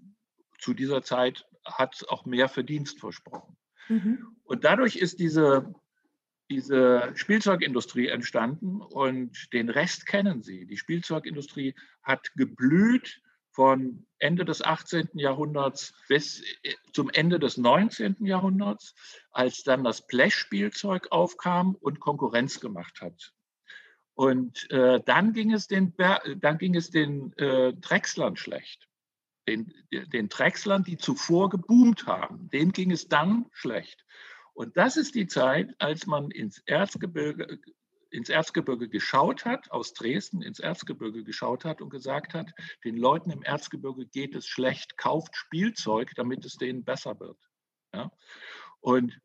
zu 0.58 0.74
dieser 0.74 1.02
Zeit 1.02 1.46
hat 1.66 1.96
es 1.96 2.08
auch 2.08 2.26
mehr 2.26 2.48
Verdienst 2.48 3.02
versprochen. 3.02 3.58
Mhm. 3.90 4.38
Und 4.46 4.64
dadurch 4.64 4.96
ist 4.96 5.20
diese 5.20 5.76
diese 6.50 7.12
Spielzeugindustrie 7.16 8.08
entstanden 8.08 8.80
und 8.80 9.52
den 9.52 9.68
Rest 9.68 10.06
kennen 10.06 10.44
Sie. 10.44 10.66
Die 10.66 10.78
Spielzeugindustrie 10.78 11.76
hat 12.04 12.34
geblüht 12.36 13.22
von 13.56 14.06
Ende 14.20 14.44
des 14.44 14.62
18. 14.62 15.10
Jahrhunderts 15.14 15.94
bis 16.10 16.42
äh, 16.64 16.74
zum 16.92 17.10
Ende 17.10 17.40
des 17.40 17.58
19. 17.58 18.18
Jahrhunderts, 18.26 18.94
als 19.32 19.64
dann 19.64 19.86
das 19.86 20.06
Blechspielzeug 20.06 21.08
aufkam 21.12 21.76
und 21.76 22.02
Konkurrenz 22.02 22.60
gemacht 22.60 23.00
hat. 23.00 23.34
Und 24.14 24.70
äh, 24.72 25.02
dann 25.06 25.34
ging 25.34 25.54
es 25.54 25.68
den, 25.68 25.94
dann 26.38 26.58
ging 26.58 26.76
es 26.76 26.90
den 26.90 27.34
äh, 27.38 27.74
Drechslern 27.74 28.36
schlecht. 28.36 28.88
Den, 29.48 29.72
den 29.92 30.28
Drechslern, 30.28 30.84
die 30.84 30.98
zuvor 30.98 31.50
geboomt 31.50 32.08
haben, 32.08 32.50
denen 32.50 32.72
ging 32.72 32.92
es 32.92 33.08
dann 33.08 33.46
schlecht. 33.52 34.06
Und 34.54 34.76
das 34.76 34.98
ist 34.98 35.16
die 35.16 35.28
Zeit, 35.28 35.76
als 35.80 36.08
man 36.08 36.32
ins 36.32 36.64
Erzgebirge, 36.66 37.60
ins 38.10 38.30
Erzgebirge 38.30 38.90
geschaut 38.90 39.46
hat, 39.46 39.72
aus 39.72 39.94
Dresden 39.94 40.42
ins 40.42 40.60
Erzgebirge 40.60 41.24
geschaut 41.24 41.66
hat 41.66 41.82
und 41.82 41.90
gesagt 41.90 42.34
hat, 42.34 42.52
den 42.84 42.98
Leuten 42.98 43.32
im 43.32 43.44
Erzgebirge 43.44 44.06
geht 44.06 44.36
es 44.36 44.48
schlecht, 44.48 44.98
kauft 44.98 45.36
Spielzeug, 45.36 46.12
damit 46.16 46.46
es 46.46 46.58
denen 46.58 46.84
besser 46.84 47.20
wird. 47.20 47.38
Ja? 47.94 48.12
Und 48.80 49.20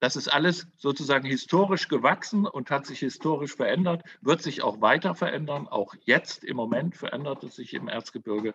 das 0.00 0.16
ist 0.16 0.28
alles 0.28 0.66
sozusagen 0.76 1.26
historisch 1.26 1.88
gewachsen 1.88 2.46
und 2.46 2.70
hat 2.70 2.86
sich 2.86 3.00
historisch 3.00 3.54
verändert, 3.54 4.02
wird 4.22 4.42
sich 4.42 4.62
auch 4.62 4.80
weiter 4.80 5.14
verändern. 5.14 5.68
Auch 5.68 5.94
jetzt 6.04 6.42
im 6.42 6.56
Moment 6.56 6.96
verändert 6.96 7.44
es 7.44 7.56
sich 7.56 7.74
im 7.74 7.86
Erzgebirge. 7.86 8.54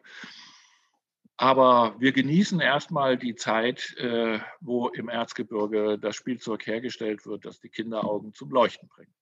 Aber 1.37 1.95
wir 1.99 2.13
genießen 2.13 2.59
erstmal 2.59 3.17
die 3.17 3.35
Zeit, 3.35 3.95
äh, 3.97 4.39
wo 4.59 4.87
im 4.87 5.09
Erzgebirge 5.09 5.99
das 5.99 6.15
Spielzeug 6.15 6.65
hergestellt 6.65 7.25
wird, 7.25 7.45
das 7.45 7.59
die 7.59 7.69
Kinderaugen 7.69 8.33
zum 8.33 8.49
Leuchten 8.49 8.87
bringt. 8.87 9.13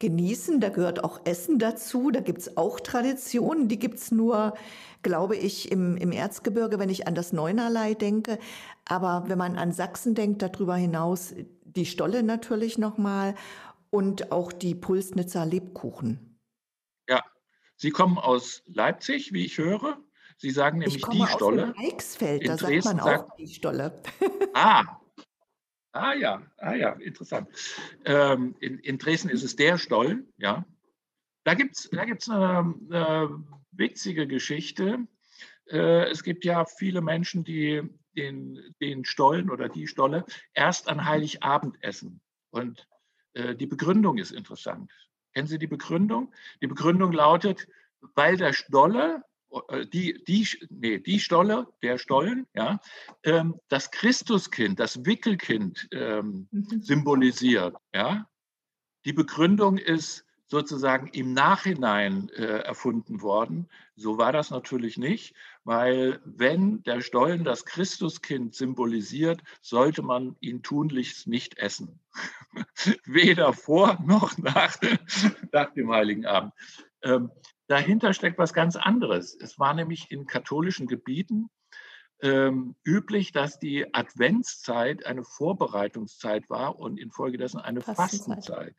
Genießen, 0.00 0.60
da 0.60 0.70
gehört 0.70 1.04
auch 1.04 1.20
Essen 1.24 1.58
dazu, 1.58 2.10
da 2.10 2.20
gibt 2.20 2.40
es 2.40 2.56
auch 2.56 2.80
Traditionen, 2.80 3.68
die 3.68 3.78
gibt 3.78 3.98
es 3.98 4.10
nur, 4.10 4.54
glaube 5.02 5.36
ich, 5.36 5.70
im, 5.70 5.96
im 5.98 6.10
Erzgebirge, 6.10 6.78
wenn 6.78 6.88
ich 6.88 7.06
an 7.06 7.14
das 7.14 7.32
Neunerlei 7.32 7.94
denke. 7.94 8.38
Aber 8.86 9.24
wenn 9.28 9.38
man 9.38 9.56
an 9.56 9.72
Sachsen 9.72 10.14
denkt, 10.14 10.40
darüber 10.40 10.74
hinaus 10.74 11.34
die 11.64 11.84
Stolle 11.84 12.22
natürlich 12.22 12.78
nochmal 12.78 13.34
und 13.90 14.32
auch 14.32 14.52
die 14.52 14.74
Pulsnitzer 14.74 15.44
Lebkuchen. 15.44 16.38
Ja, 17.08 17.22
Sie 17.76 17.90
kommen 17.90 18.18
aus 18.18 18.62
Leipzig, 18.66 19.32
wie 19.34 19.44
ich 19.44 19.58
höre. 19.58 19.98
Sie 20.38 20.50
sagen 20.50 20.78
nämlich 20.78 20.96
ich 20.96 21.02
komme 21.02 21.26
die 21.26 21.32
Stolle. 21.32 21.74
Aus 21.76 21.92
Eichsfeld, 21.92 22.48
da 22.48 22.56
sagt 22.56 22.84
man 22.84 23.00
auch 23.00 23.04
sagt, 23.04 23.38
die 23.38 23.48
Stolle. 23.48 24.02
ah, 24.54 24.82
ah 25.92 26.12
ja, 26.14 26.42
ah 26.58 26.74
ja, 26.74 26.92
interessant. 26.92 27.48
Ähm, 28.04 28.54
in, 28.60 28.78
in, 28.78 28.98
Dresden 28.98 29.28
ist 29.28 29.42
es 29.42 29.56
der 29.56 29.78
Stollen, 29.78 30.32
ja. 30.36 30.64
Da 31.44 31.54
gibt 31.54 31.76
es 31.76 31.88
da 31.90 32.04
gibt's 32.04 32.28
eine, 32.28 32.74
eine 32.90 33.44
witzige 33.72 34.26
Geschichte. 34.26 35.06
Äh, 35.68 36.10
es 36.10 36.22
gibt 36.22 36.44
ja 36.44 36.64
viele 36.64 37.00
Menschen, 37.00 37.44
die 37.44 37.82
den, 38.16 38.74
den 38.80 39.04
Stollen 39.04 39.50
oder 39.50 39.68
die 39.68 39.86
Stolle 39.86 40.24
erst 40.54 40.88
an 40.88 41.04
Heiligabend 41.04 41.82
essen. 41.82 42.20
Und 42.50 42.88
äh, 43.34 43.54
die 43.54 43.66
Begründung 43.66 44.18
ist 44.18 44.32
interessant. 44.32 44.90
Kennen 45.34 45.46
Sie 45.46 45.58
die 45.58 45.66
Begründung? 45.66 46.32
Die 46.60 46.66
Begründung 46.66 47.12
lautet, 47.12 47.68
weil 48.14 48.36
der 48.36 48.52
Stolle 48.52 49.22
die, 49.92 50.22
die, 50.24 50.46
nee, 50.70 50.98
die 50.98 51.20
Stolle, 51.20 51.66
der 51.82 51.98
Stollen, 51.98 52.46
ja, 52.54 52.80
ähm, 53.24 53.60
das 53.68 53.90
Christuskind, 53.90 54.78
das 54.78 55.04
Wickelkind 55.04 55.88
ähm, 55.92 56.48
mhm. 56.50 56.82
symbolisiert. 56.82 57.76
Ja. 57.94 58.28
Die 59.04 59.12
Begründung 59.12 59.78
ist, 59.78 60.24
sozusagen 60.50 61.06
im 61.08 61.32
Nachhinein 61.32 62.28
äh, 62.30 62.42
erfunden 62.42 63.22
worden. 63.22 63.68
So 63.94 64.18
war 64.18 64.32
das 64.32 64.50
natürlich 64.50 64.98
nicht, 64.98 65.34
weil 65.62 66.20
wenn 66.24 66.82
der 66.82 67.02
Stollen 67.02 67.44
das 67.44 67.64
Christuskind 67.64 68.54
symbolisiert, 68.54 69.42
sollte 69.60 70.02
man 70.02 70.36
ihn 70.40 70.62
tunlichst 70.62 71.28
nicht 71.28 71.56
essen. 71.58 72.00
Weder 73.04 73.52
vor 73.52 74.00
noch 74.04 74.36
nach, 74.38 74.76
nach 75.52 75.72
dem 75.74 75.92
Heiligen 75.92 76.26
Abend. 76.26 76.52
Ähm, 77.02 77.30
dahinter 77.70 78.12
steckt 78.14 78.38
was 78.38 78.52
ganz 78.52 78.76
anderes. 78.76 79.36
Es 79.40 79.58
war 79.58 79.74
nämlich 79.74 80.10
in 80.10 80.26
katholischen 80.26 80.88
Gebieten 80.88 81.50
ähm, 82.20 82.74
üblich, 82.84 83.32
dass 83.32 83.58
die 83.58 83.94
Adventszeit 83.94 85.06
eine 85.06 85.24
Vorbereitungszeit 85.24 86.50
war 86.50 86.78
und 86.78 86.98
infolgedessen 86.98 87.60
eine 87.60 87.80
Fastenzeit. 87.80 88.26
Fastenzeit. 88.26 88.76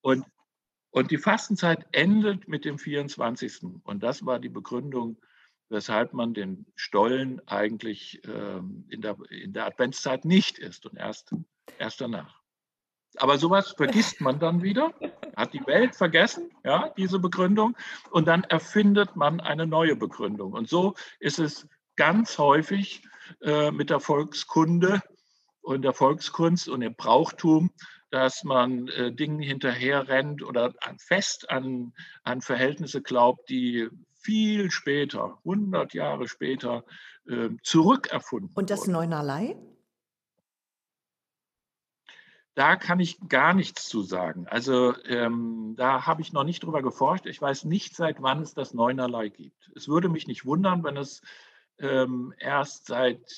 Und 0.00 0.24
und 0.92 1.12
die 1.12 1.18
Fastenzeit 1.18 1.86
endet 1.92 2.48
mit 2.48 2.64
dem 2.64 2.78
24. 2.78 3.62
Und 3.84 4.02
das 4.02 4.26
war 4.26 4.40
die 4.40 4.48
Begründung, 4.48 5.20
weshalb 5.68 6.12
man 6.12 6.34
den 6.34 6.66
Stollen 6.74 7.40
eigentlich 7.46 8.20
ähm, 8.26 8.86
in, 8.90 9.00
der, 9.00 9.16
in 9.30 9.52
der 9.52 9.66
Adventszeit 9.66 10.24
nicht 10.24 10.58
isst 10.58 10.86
und 10.86 10.96
erst, 10.96 11.32
erst 11.78 12.00
danach. 12.00 12.39
Aber 13.16 13.38
sowas 13.38 13.70
vergisst 13.76 14.20
man 14.20 14.38
dann 14.38 14.62
wieder, 14.62 14.92
hat 15.36 15.52
die 15.52 15.66
Welt 15.66 15.94
vergessen, 15.94 16.50
ja, 16.64 16.90
diese 16.96 17.18
Begründung, 17.18 17.76
und 18.10 18.28
dann 18.28 18.44
erfindet 18.44 19.16
man 19.16 19.40
eine 19.40 19.66
neue 19.66 19.96
Begründung. 19.96 20.52
Und 20.52 20.68
so 20.68 20.94
ist 21.18 21.38
es 21.38 21.66
ganz 21.96 22.38
häufig 22.38 23.02
äh, 23.42 23.70
mit 23.70 23.90
der 23.90 24.00
Volkskunde 24.00 25.02
und 25.60 25.82
der 25.82 25.92
Volkskunst 25.92 26.68
und 26.68 26.80
dem 26.80 26.94
Brauchtum, 26.94 27.70
dass 28.10 28.44
man 28.44 28.88
äh, 28.88 29.12
Dingen 29.12 29.40
hinterherrennt 29.40 30.42
oder 30.42 30.74
an, 30.80 30.98
fest 30.98 31.50
an, 31.50 31.92
an 32.22 32.40
Verhältnisse 32.40 33.02
glaubt, 33.02 33.48
die 33.48 33.88
viel 34.14 34.70
später, 34.70 35.38
100 35.44 35.94
Jahre 35.94 36.28
später, 36.28 36.84
äh, 37.28 37.50
zurückerfunden 37.62 38.50
Und 38.54 38.70
das 38.70 38.86
Neunerlei? 38.86 39.56
Da 42.60 42.76
kann 42.76 43.00
ich 43.00 43.18
gar 43.26 43.54
nichts 43.54 43.88
zu 43.88 44.02
sagen. 44.02 44.46
Also 44.46 44.94
ähm, 45.06 45.76
da 45.78 46.04
habe 46.04 46.20
ich 46.20 46.34
noch 46.34 46.44
nicht 46.44 46.62
drüber 46.62 46.82
geforscht. 46.82 47.24
Ich 47.24 47.40
weiß 47.40 47.64
nicht, 47.64 47.96
seit 47.96 48.20
wann 48.20 48.42
es 48.42 48.52
das 48.52 48.74
Neunerlei 48.74 49.30
gibt. 49.30 49.72
Es 49.74 49.88
würde 49.88 50.10
mich 50.10 50.26
nicht 50.26 50.44
wundern, 50.44 50.84
wenn 50.84 50.98
es 50.98 51.22
ähm, 51.78 52.34
erst 52.36 52.84
seit 52.84 53.34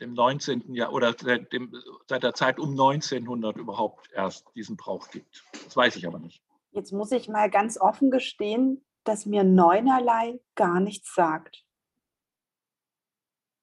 dem 0.00 0.14
19. 0.14 0.74
Jahr 0.74 0.92
oder 0.92 1.14
seit, 1.16 1.52
dem, 1.52 1.72
seit 2.08 2.24
der 2.24 2.34
Zeit 2.34 2.58
um 2.58 2.70
1900 2.70 3.58
überhaupt 3.58 4.10
erst 4.12 4.44
diesen 4.56 4.76
Brauch 4.76 5.08
gibt. 5.10 5.44
Das 5.62 5.76
weiß 5.76 5.94
ich 5.94 6.08
aber 6.08 6.18
nicht. 6.18 6.42
Jetzt 6.72 6.90
muss 6.90 7.12
ich 7.12 7.28
mal 7.28 7.48
ganz 7.48 7.78
offen 7.78 8.10
gestehen, 8.10 8.84
dass 9.04 9.24
mir 9.24 9.44
Neunerlei 9.44 10.40
gar 10.56 10.80
nichts 10.80 11.14
sagt. 11.14 11.64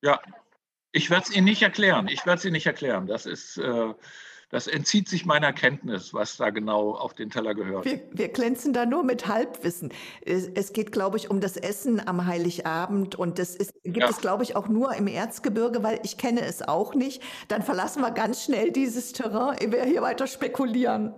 Ja, 0.02 0.22
ich 0.94 1.10
werde 1.10 1.26
es 1.28 1.36
Ihnen 1.36 1.44
nicht 1.44 1.64
erklären. 1.64 2.08
Ich 2.08 2.26
werde 2.26 2.38
es 2.40 2.46
Ihnen 2.46 2.54
nicht 2.54 2.68
erklären. 2.68 3.08
Das 3.08 3.26
ist, 3.26 3.58
äh, 3.58 3.94
das 4.50 4.66
entzieht 4.66 5.08
sich 5.08 5.26
meiner 5.26 5.54
Kenntnis, 5.54 6.14
was 6.14 6.38
da 6.38 6.50
genau 6.50 6.96
auf 6.96 7.14
den 7.14 7.30
Teller 7.30 7.54
gehört. 7.54 7.86
Wir, 7.86 8.02
wir 8.12 8.30
glänzen 8.30 8.74
da 8.74 8.86
nur 8.86 9.04
mit 9.04 9.28
Halbwissen. 9.28 9.94
Es, 10.26 10.48
es 10.48 10.74
geht, 10.74 10.92
glaube 10.92 11.18
ich, 11.18 11.30
um 11.30 11.40
das 11.40 11.56
Essen 11.56 12.06
am 12.06 12.26
Heiligabend 12.26 13.16
und 13.16 13.38
das 13.38 13.56
ist, 13.56 13.74
gibt 13.84 13.98
ja. 13.98 14.10
es, 14.10 14.18
glaube 14.18 14.44
ich, 14.44 14.56
auch 14.56 14.68
nur 14.68 14.96
im 14.96 15.08
Erzgebirge, 15.08 15.84
weil 15.84 16.00
ich 16.04 16.18
kenne 16.18 16.42
es 16.42 16.68
auch 16.68 16.96
nicht. 16.96 17.22
Dann 17.48 17.62
verlassen 17.62 18.02
wir 18.02 18.12
ganz 18.12 18.44
schnell 18.44 18.72
dieses 18.72 19.14
Terrain, 19.14 19.56
ehe 19.60 19.72
wir 19.72 19.84
hier 19.84 20.02
weiter 20.02 20.26
spekulieren. 20.26 21.14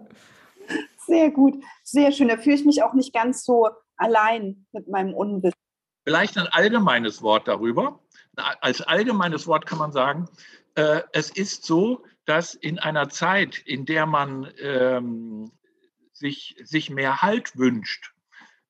Sehr 1.05 1.31
gut, 1.31 1.55
sehr 1.83 2.11
schön. 2.11 2.27
Da 2.27 2.37
fühle 2.37 2.55
ich 2.55 2.65
mich 2.65 2.83
auch 2.83 2.93
nicht 2.93 3.13
ganz 3.13 3.45
so 3.45 3.69
allein 3.95 4.65
mit 4.73 4.89
meinem 4.89 5.13
Unwissen. 5.13 5.57
Vielleicht 6.03 6.37
ein 6.37 6.47
allgemeines 6.47 7.21
Wort 7.21 7.47
darüber. 7.47 7.99
Als 8.35 8.81
allgemeines 8.81 9.47
Wort 9.47 9.65
kann 9.65 9.77
man 9.77 9.91
sagen, 9.91 10.27
äh, 10.75 11.01
es 11.11 11.29
ist 11.29 11.65
so, 11.65 12.03
dass 12.25 12.53
in 12.53 12.79
einer 12.79 13.09
Zeit, 13.09 13.57
in 13.57 13.85
der 13.85 14.05
man 14.05 14.51
ähm, 14.59 15.51
sich, 16.13 16.55
sich 16.63 16.89
mehr 16.89 17.21
Halt 17.21 17.57
wünscht, 17.57 18.13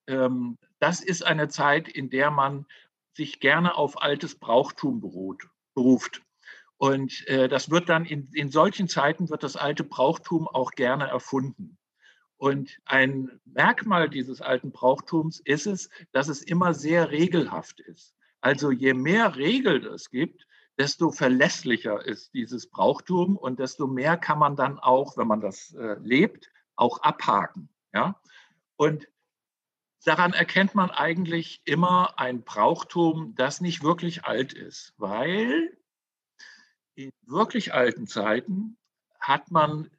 ähm, 0.07 0.57
das 0.79 1.01
ist 1.01 1.25
eine 1.25 1.47
Zeit, 1.47 1.87
in 1.87 2.09
der 2.09 2.31
man 2.31 2.65
sich 3.13 3.39
gerne 3.39 3.75
auf 3.75 4.01
altes 4.01 4.39
Brauchtum 4.39 5.01
beruht, 5.01 5.43
beruft. 5.73 6.21
Und 6.77 7.27
äh, 7.27 7.47
das 7.47 7.69
wird 7.69 7.89
dann 7.89 8.05
in, 8.05 8.29
in 8.33 8.49
solchen 8.49 8.87
Zeiten 8.87 9.29
wird 9.29 9.43
das 9.43 9.55
alte 9.55 9.83
Brauchtum 9.83 10.47
auch 10.47 10.71
gerne 10.71 11.07
erfunden. 11.07 11.77
Und 12.37 12.79
ein 12.85 13.39
Merkmal 13.45 14.09
dieses 14.09 14.41
alten 14.41 14.71
Brauchtums 14.71 15.39
ist 15.41 15.67
es, 15.67 15.89
dass 16.11 16.27
es 16.27 16.41
immer 16.41 16.73
sehr 16.73 17.11
regelhaft 17.11 17.79
ist. 17.81 18.15
Also 18.39 18.71
je 18.71 18.95
mehr 18.95 19.35
Regeln 19.35 19.85
es 19.85 20.09
gibt, 20.09 20.47
desto 20.77 21.11
verlässlicher 21.11 22.05
ist 22.05 22.33
dieses 22.33 22.69
Brauchtum 22.69 23.37
und 23.37 23.59
desto 23.59 23.87
mehr 23.87 24.17
kann 24.17 24.39
man 24.39 24.55
dann 24.55 24.79
auch, 24.79 25.17
wenn 25.17 25.27
man 25.27 25.41
das 25.41 25.73
äh, 25.73 25.95
lebt, 26.01 26.49
auch 26.75 27.01
abhaken. 27.01 27.69
Ja? 27.93 28.19
Und 28.75 29.07
daran 30.03 30.33
erkennt 30.33 30.75
man 30.75 30.89
eigentlich 30.89 31.61
immer 31.65 32.19
ein 32.19 32.43
Brauchtum, 32.43 33.35
das 33.35 33.61
nicht 33.61 33.83
wirklich 33.83 34.25
alt 34.25 34.53
ist, 34.53 34.93
weil 34.97 35.77
in 36.95 37.11
wirklich 37.25 37.73
alten 37.73 38.07
Zeiten 38.07 38.77
hat 39.19 39.51
man 39.51 39.89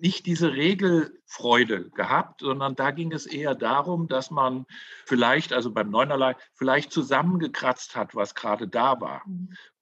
nicht 0.00 0.24
diese 0.26 0.52
Regelfreude 0.52 1.90
gehabt, 1.90 2.40
sondern 2.40 2.74
da 2.74 2.92
ging 2.92 3.12
es 3.12 3.26
eher 3.26 3.54
darum, 3.54 4.08
dass 4.08 4.30
man 4.30 4.64
vielleicht, 5.04 5.52
also 5.52 5.70
beim 5.70 5.90
Neunerlei, 5.90 6.34
vielleicht 6.54 6.92
zusammengekratzt 6.92 7.94
hat, 7.94 8.14
was 8.14 8.34
gerade 8.34 8.68
da 8.68 9.00
war. 9.00 9.22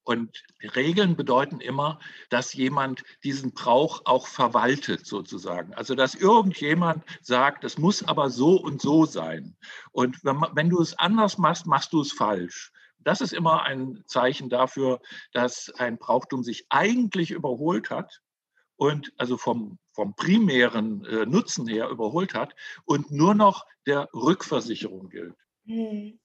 Und 0.03 0.43
Regeln 0.75 1.15
bedeuten 1.15 1.59
immer, 1.59 1.99
dass 2.29 2.53
jemand 2.53 3.03
diesen 3.23 3.53
Brauch 3.53 4.01
auch 4.05 4.27
verwaltet, 4.27 5.05
sozusagen. 5.05 5.73
Also, 5.75 5.93
dass 5.93 6.15
irgendjemand 6.15 7.03
sagt, 7.21 7.63
es 7.63 7.77
muss 7.77 8.03
aber 8.03 8.29
so 8.29 8.55
und 8.55 8.81
so 8.81 9.05
sein. 9.05 9.55
Und 9.91 10.23
wenn, 10.23 10.41
wenn 10.53 10.69
du 10.69 10.81
es 10.81 10.97
anders 10.97 11.37
machst, 11.37 11.67
machst 11.67 11.93
du 11.93 12.01
es 12.01 12.11
falsch. 12.11 12.71
Das 13.03 13.21
ist 13.21 13.33
immer 13.33 13.63
ein 13.63 14.03
Zeichen 14.05 14.49
dafür, 14.49 14.99
dass 15.33 15.71
ein 15.77 15.97
Brauchtum 15.97 16.43
sich 16.43 16.65
eigentlich 16.69 17.31
überholt 17.31 17.89
hat 17.89 18.21
und 18.75 19.11
also 19.17 19.37
vom, 19.37 19.77
vom 19.93 20.15
primären 20.15 21.05
äh, 21.05 21.25
Nutzen 21.25 21.67
her 21.67 21.89
überholt 21.89 22.33
hat 22.33 22.55
und 22.85 23.11
nur 23.11 23.35
noch 23.35 23.65
der 23.85 24.09
Rückversicherung 24.13 25.09
gilt. 25.09 25.35
Hm. 25.65 26.19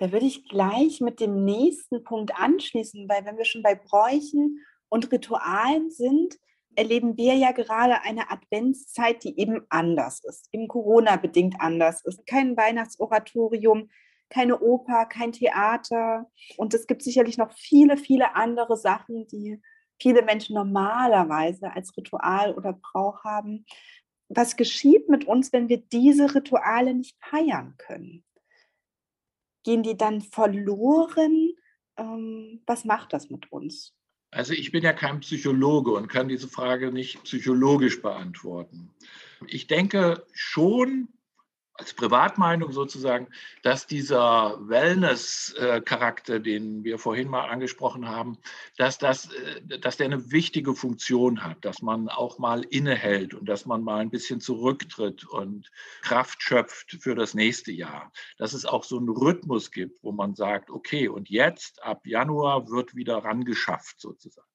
Da 0.00 0.12
würde 0.12 0.24
ich 0.24 0.48
gleich 0.48 1.02
mit 1.02 1.20
dem 1.20 1.44
nächsten 1.44 2.02
Punkt 2.04 2.34
anschließen, 2.34 3.06
weil 3.06 3.26
wenn 3.26 3.36
wir 3.36 3.44
schon 3.44 3.62
bei 3.62 3.74
Bräuchen 3.74 4.64
und 4.88 5.12
Ritualen 5.12 5.90
sind, 5.90 6.38
erleben 6.74 7.18
wir 7.18 7.34
ja 7.34 7.52
gerade 7.52 8.00
eine 8.00 8.30
Adventszeit, 8.30 9.22
die 9.22 9.38
eben 9.38 9.60
anders 9.68 10.24
ist, 10.24 10.48
eben 10.52 10.68
Corona-bedingt 10.68 11.56
anders 11.60 12.02
ist. 12.06 12.26
Kein 12.26 12.56
Weihnachtsoratorium, 12.56 13.90
keine 14.30 14.60
Oper, 14.60 15.04
kein 15.04 15.32
Theater. 15.32 16.30
Und 16.56 16.72
es 16.72 16.86
gibt 16.86 17.02
sicherlich 17.02 17.36
noch 17.36 17.52
viele, 17.52 17.98
viele 17.98 18.34
andere 18.34 18.78
Sachen, 18.78 19.26
die 19.26 19.60
viele 20.00 20.22
Menschen 20.22 20.54
normalerweise 20.54 21.74
als 21.74 21.94
Ritual 21.94 22.54
oder 22.54 22.72
Brauch 22.72 23.22
haben. 23.22 23.66
Was 24.30 24.56
geschieht 24.56 25.10
mit 25.10 25.26
uns, 25.26 25.52
wenn 25.52 25.68
wir 25.68 25.76
diese 25.76 26.34
Rituale 26.34 26.94
nicht 26.94 27.18
feiern 27.22 27.74
können? 27.76 28.24
Gehen 29.64 29.82
die 29.82 29.96
dann 29.96 30.20
verloren? 30.22 31.52
Ähm, 31.96 32.62
was 32.66 32.84
macht 32.84 33.12
das 33.12 33.30
mit 33.30 33.50
uns? 33.52 33.94
Also 34.30 34.52
ich 34.52 34.70
bin 34.70 34.84
ja 34.84 34.92
kein 34.92 35.20
Psychologe 35.20 35.90
und 35.90 36.08
kann 36.08 36.28
diese 36.28 36.48
Frage 36.48 36.92
nicht 36.92 37.24
psychologisch 37.24 38.00
beantworten. 38.00 38.90
Ich 39.46 39.66
denke 39.66 40.24
schon, 40.32 41.08
als 41.80 41.94
Privatmeinung 41.94 42.72
sozusagen, 42.72 43.28
dass 43.62 43.86
dieser 43.86 44.58
Wellness-Charakter, 44.68 46.38
den 46.38 46.84
wir 46.84 46.98
vorhin 46.98 47.28
mal 47.28 47.48
angesprochen 47.48 48.06
haben, 48.06 48.36
dass, 48.76 48.98
das, 48.98 49.32
äh, 49.32 49.78
dass 49.78 49.96
der 49.96 50.06
eine 50.06 50.30
wichtige 50.30 50.74
Funktion 50.74 51.42
hat, 51.42 51.64
dass 51.64 51.80
man 51.80 52.10
auch 52.10 52.38
mal 52.38 52.64
innehält 52.64 53.32
und 53.32 53.48
dass 53.48 53.64
man 53.64 53.82
mal 53.82 54.00
ein 54.00 54.10
bisschen 54.10 54.42
zurücktritt 54.42 55.26
und 55.26 55.70
Kraft 56.02 56.42
schöpft 56.42 56.98
für 57.00 57.14
das 57.14 57.32
nächste 57.32 57.72
Jahr. 57.72 58.12
Dass 58.36 58.52
es 58.52 58.66
auch 58.66 58.84
so 58.84 58.98
einen 58.98 59.08
Rhythmus 59.08 59.70
gibt, 59.70 60.02
wo 60.02 60.12
man 60.12 60.34
sagt, 60.34 60.70
okay, 60.70 61.08
und 61.08 61.30
jetzt 61.30 61.82
ab 61.82 62.06
Januar 62.06 62.68
wird 62.68 62.94
wieder 62.94 63.16
rangeschafft 63.24 63.98
sozusagen. 63.98 64.46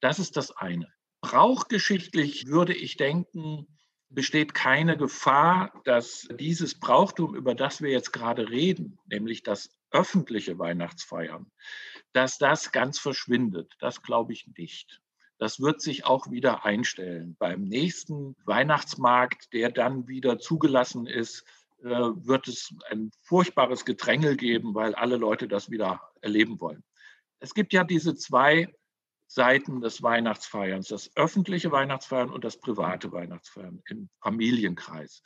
Das 0.00 0.18
ist 0.18 0.36
das 0.36 0.50
eine. 0.56 0.92
Brauchgeschichtlich 1.20 2.48
würde 2.48 2.74
ich 2.74 2.96
denken, 2.96 3.68
besteht 4.14 4.54
keine 4.54 4.96
Gefahr, 4.96 5.80
dass 5.84 6.28
dieses 6.38 6.78
Brauchtum, 6.78 7.34
über 7.34 7.54
das 7.54 7.82
wir 7.82 7.90
jetzt 7.90 8.12
gerade 8.12 8.50
reden, 8.50 8.98
nämlich 9.06 9.42
das 9.42 9.70
öffentliche 9.90 10.58
Weihnachtsfeiern, 10.58 11.50
dass 12.12 12.38
das 12.38 12.72
ganz 12.72 12.98
verschwindet. 12.98 13.72
Das 13.78 14.02
glaube 14.02 14.32
ich 14.32 14.46
nicht. 14.56 15.00
Das 15.38 15.60
wird 15.60 15.80
sich 15.80 16.04
auch 16.04 16.30
wieder 16.30 16.64
einstellen. 16.64 17.36
Beim 17.38 17.62
nächsten 17.62 18.36
Weihnachtsmarkt, 18.44 19.52
der 19.52 19.70
dann 19.70 20.06
wieder 20.06 20.38
zugelassen 20.38 21.06
ist, 21.06 21.44
äh, 21.82 21.88
wird 21.88 22.46
es 22.46 22.72
ein 22.90 23.10
furchtbares 23.22 23.84
Gedrängel 23.84 24.36
geben, 24.36 24.74
weil 24.74 24.94
alle 24.94 25.16
Leute 25.16 25.48
das 25.48 25.68
wieder 25.70 26.00
erleben 26.20 26.60
wollen. 26.60 26.84
Es 27.40 27.54
gibt 27.54 27.72
ja 27.72 27.82
diese 27.82 28.14
zwei 28.14 28.72
Seiten 29.34 29.80
des 29.80 30.02
Weihnachtsfeierns, 30.02 30.88
das 30.88 31.10
öffentliche 31.16 31.72
Weihnachtsfeiern 31.72 32.30
und 32.30 32.44
das 32.44 32.60
private 32.60 33.12
Weihnachtsfeiern 33.12 33.82
im 33.88 34.10
Familienkreis. 34.20 35.22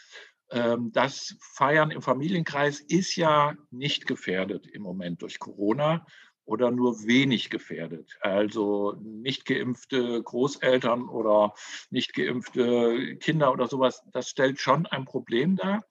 Ähm, 0.50 0.92
das 0.92 1.36
Feiern 1.40 1.90
im 1.90 2.02
Familienkreis 2.02 2.80
ist 2.80 3.16
ja 3.16 3.56
nicht 3.70 4.06
gefährdet 4.06 4.66
im 4.68 4.82
Moment 4.82 5.22
durch 5.22 5.40
Corona 5.40 6.06
oder 6.44 6.70
nur 6.70 7.04
wenig 7.04 7.50
gefährdet. 7.50 8.16
Also 8.20 8.92
nicht 9.02 9.44
geimpfte 9.44 10.22
Großeltern 10.22 11.08
oder 11.08 11.54
nicht 11.90 12.14
geimpfte 12.14 13.16
Kinder 13.16 13.52
oder 13.52 13.66
sowas, 13.66 14.04
das 14.12 14.28
stellt 14.28 14.60
schon 14.60 14.86
ein 14.86 15.04
Problem 15.04 15.56
dar. 15.56 15.84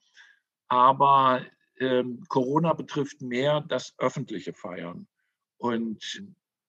Aber 0.69 1.45
ähm, 1.79 2.23
Corona 2.29 2.73
betrifft 2.73 3.21
mehr 3.21 3.59
das 3.59 3.93
öffentliche 3.97 4.53
Feiern. 4.53 5.07
Und 5.57 6.23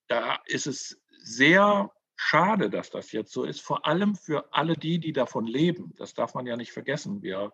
da 0.08 0.40
ist 0.46 0.66
es 0.66 1.00
sehr 1.26 1.90
schade, 2.14 2.70
dass 2.70 2.90
das 2.90 3.12
jetzt 3.12 3.32
so 3.32 3.44
ist, 3.44 3.60
vor 3.60 3.86
allem 3.86 4.14
für 4.14 4.52
alle 4.52 4.74
die, 4.74 4.98
die 4.98 5.12
davon 5.12 5.46
leben. 5.46 5.92
Das 5.96 6.14
darf 6.14 6.34
man 6.34 6.46
ja 6.46 6.56
nicht 6.56 6.72
vergessen. 6.72 7.22
Wir 7.22 7.52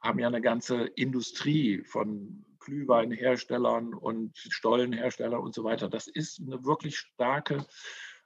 haben 0.00 0.18
ja 0.18 0.28
eine 0.28 0.40
ganze 0.40 0.84
Industrie 0.84 1.82
von 1.84 2.44
Glühweinherstellern 2.60 3.94
und 3.94 4.36
Stollenherstellern 4.36 5.40
und 5.40 5.54
so 5.54 5.64
weiter. 5.64 5.88
Das 5.88 6.06
ist 6.06 6.40
eine 6.40 6.64
wirklich 6.64 6.98
starke 6.98 7.66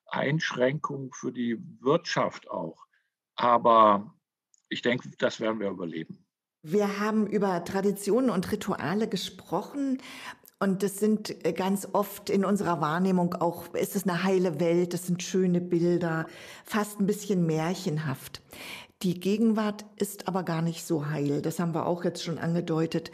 Einschränkung 0.06 1.12
für 1.14 1.32
die 1.32 1.58
Wirtschaft 1.80 2.50
auch. 2.50 2.86
Aber 3.34 4.14
ich 4.68 4.82
denke, 4.82 5.10
das 5.18 5.40
werden 5.40 5.60
wir 5.60 5.70
überleben. 5.70 6.26
Wir 6.64 7.00
haben 7.00 7.26
über 7.26 7.64
Traditionen 7.64 8.30
und 8.30 8.52
Rituale 8.52 9.08
gesprochen. 9.08 9.98
Und 10.62 10.84
das 10.84 11.00
sind 11.00 11.44
äh, 11.44 11.52
ganz 11.52 11.88
oft 11.92 12.30
in 12.30 12.44
unserer 12.44 12.80
Wahrnehmung 12.80 13.34
auch, 13.34 13.74
ist 13.74 13.96
es 13.96 14.04
eine 14.06 14.22
heile 14.22 14.60
Welt, 14.60 14.94
das 14.94 15.08
sind 15.08 15.20
schöne 15.20 15.60
Bilder, 15.60 16.28
fast 16.64 17.00
ein 17.00 17.06
bisschen 17.06 17.46
märchenhaft. 17.46 18.40
Die 19.02 19.18
Gegenwart 19.18 19.84
ist 19.96 20.28
aber 20.28 20.44
gar 20.44 20.62
nicht 20.62 20.84
so 20.84 21.10
heil. 21.10 21.42
Das 21.42 21.58
haben 21.58 21.74
wir 21.74 21.86
auch 21.86 22.04
jetzt 22.04 22.22
schon 22.22 22.38
angedeutet. 22.38 23.10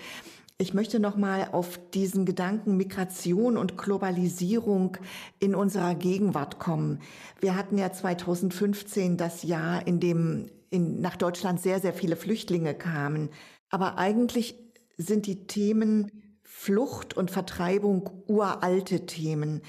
Ich 0.58 0.74
möchte 0.74 1.00
noch 1.00 1.16
mal 1.16 1.48
auf 1.52 1.80
diesen 1.94 2.26
Gedanken 2.26 2.76
Migration 2.76 3.56
und 3.56 3.78
Globalisierung 3.78 4.98
in 5.38 5.54
unserer 5.54 5.94
Gegenwart 5.94 6.58
kommen. 6.58 7.00
Wir 7.40 7.56
hatten 7.56 7.78
ja 7.78 7.90
2015 7.90 9.16
das 9.16 9.42
Jahr, 9.42 9.86
in 9.86 10.00
dem 10.00 10.50
in, 10.68 11.00
nach 11.00 11.16
Deutschland 11.16 11.62
sehr, 11.62 11.80
sehr 11.80 11.94
viele 11.94 12.16
Flüchtlinge 12.16 12.74
kamen. 12.74 13.30
Aber 13.70 13.96
eigentlich 13.96 14.54
sind 14.98 15.24
die 15.24 15.46
Themen 15.46 16.27
Flucht 16.60 17.16
und 17.16 17.30
Vertreibung 17.30 18.24
uralte 18.26 19.06
Themen. 19.06 19.62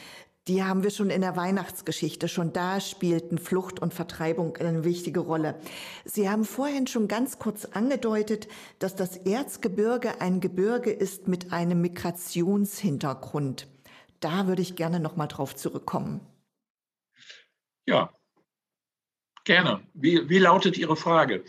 Die 0.47 0.63
haben 0.63 0.81
wir 0.81 0.89
schon 0.89 1.11
in 1.11 1.21
der 1.21 1.35
Weihnachtsgeschichte. 1.35 2.27
Schon 2.27 2.51
da 2.51 2.81
spielten 2.81 3.37
Flucht 3.37 3.79
und 3.79 3.93
Vertreibung 3.93 4.57
eine 4.57 4.83
wichtige 4.83 5.19
Rolle. 5.19 5.53
Sie 6.03 6.27
haben 6.27 6.45
vorhin 6.45 6.87
schon 6.87 7.07
ganz 7.07 7.37
kurz 7.37 7.65
angedeutet, 7.65 8.47
dass 8.79 8.95
das 8.95 9.17
Erzgebirge 9.17 10.19
ein 10.19 10.39
Gebirge 10.39 10.89
ist 10.89 11.27
mit 11.27 11.53
einem 11.53 11.79
Migrationshintergrund. 11.79 13.67
Da 14.19 14.47
würde 14.47 14.63
ich 14.63 14.75
gerne 14.75 14.99
noch 14.99 15.15
mal 15.15 15.27
drauf 15.27 15.55
zurückkommen. 15.55 16.21
Ja, 17.85 18.18
Gerne. 19.49 19.79
Wie, 19.95 20.29
wie 20.29 20.37
lautet 20.37 20.77
Ihre 20.77 20.95
Frage? 20.95 21.43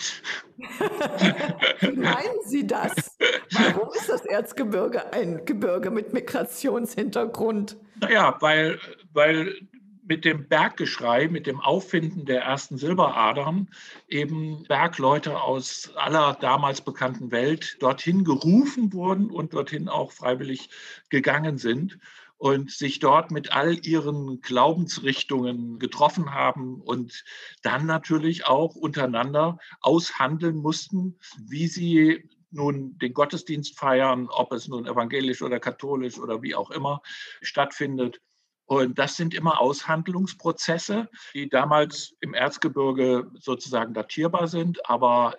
wie 0.57 1.91
meinen 1.91 2.41
Sie 2.47 2.67
das? 2.67 3.19
Warum 3.53 3.91
ist 3.93 4.09
das 4.09 4.25
Erzgebirge 4.25 5.13
ein 5.13 5.45
Gebirge 5.45 5.91
mit 5.91 6.15
Migrationshintergrund? 6.15 7.77
Naja, 8.01 8.39
weil, 8.41 8.79
weil 9.13 9.55
mit 10.03 10.25
dem 10.25 10.49
Berggeschrei, 10.49 11.29
mit 11.29 11.47
dem 11.47 11.61
Auffinden 11.61 12.25
der 12.25 12.41
ersten 12.41 12.79
Silberadern 12.79 13.69
eben 14.09 14.63
Bergleute 14.67 15.39
aus 15.39 15.93
aller 15.95 16.39
damals 16.41 16.81
bekannten 16.81 17.31
Welt 17.33 17.77
dorthin 17.81 18.25
gerufen 18.25 18.95
wurden 18.95 19.31
und 19.31 19.53
dorthin 19.53 19.91
auch 19.91 20.11
freiwillig 20.11 20.71
gegangen 21.11 21.59
sind 21.59 21.99
und 22.41 22.71
sich 22.71 23.01
dort 23.01 23.31
mit 23.31 23.53
all 23.53 23.87
ihren 23.87 24.41
Glaubensrichtungen 24.41 25.79
getroffen 25.79 26.33
haben 26.33 26.81
und 26.81 27.23
dann 27.63 27.85
natürlich 27.85 28.47
auch 28.47 28.77
untereinander 28.77 29.59
aushandeln 29.83 30.57
mussten, 30.57 31.19
wie 31.39 31.67
sie 31.67 32.31
nun 32.51 32.97
den 32.97 33.13
Gottesdienst 33.13 33.79
feiern, 33.79 34.31
ob 34.31 34.53
es 34.53 34.69
nun 34.69 34.87
evangelisch 34.87 35.43
oder 35.43 35.61
katholisch 35.61 36.19
oder 36.19 36.41
wie 36.41 36.55
auch 36.55 36.71
immer 36.71 37.03
stattfindet. 37.43 38.23
Und 38.65 38.99
das 38.99 39.17
sind 39.17 39.35
immer 39.35 39.61
Aushandlungsprozesse, 39.61 41.11
die 41.35 41.51
damals 41.51 42.17
im 42.23 42.33
Erzgebirge 42.33 43.31
sozusagen 43.35 43.93
datierbar 43.93 44.49
sind, 44.49 44.89
aber 44.89 45.37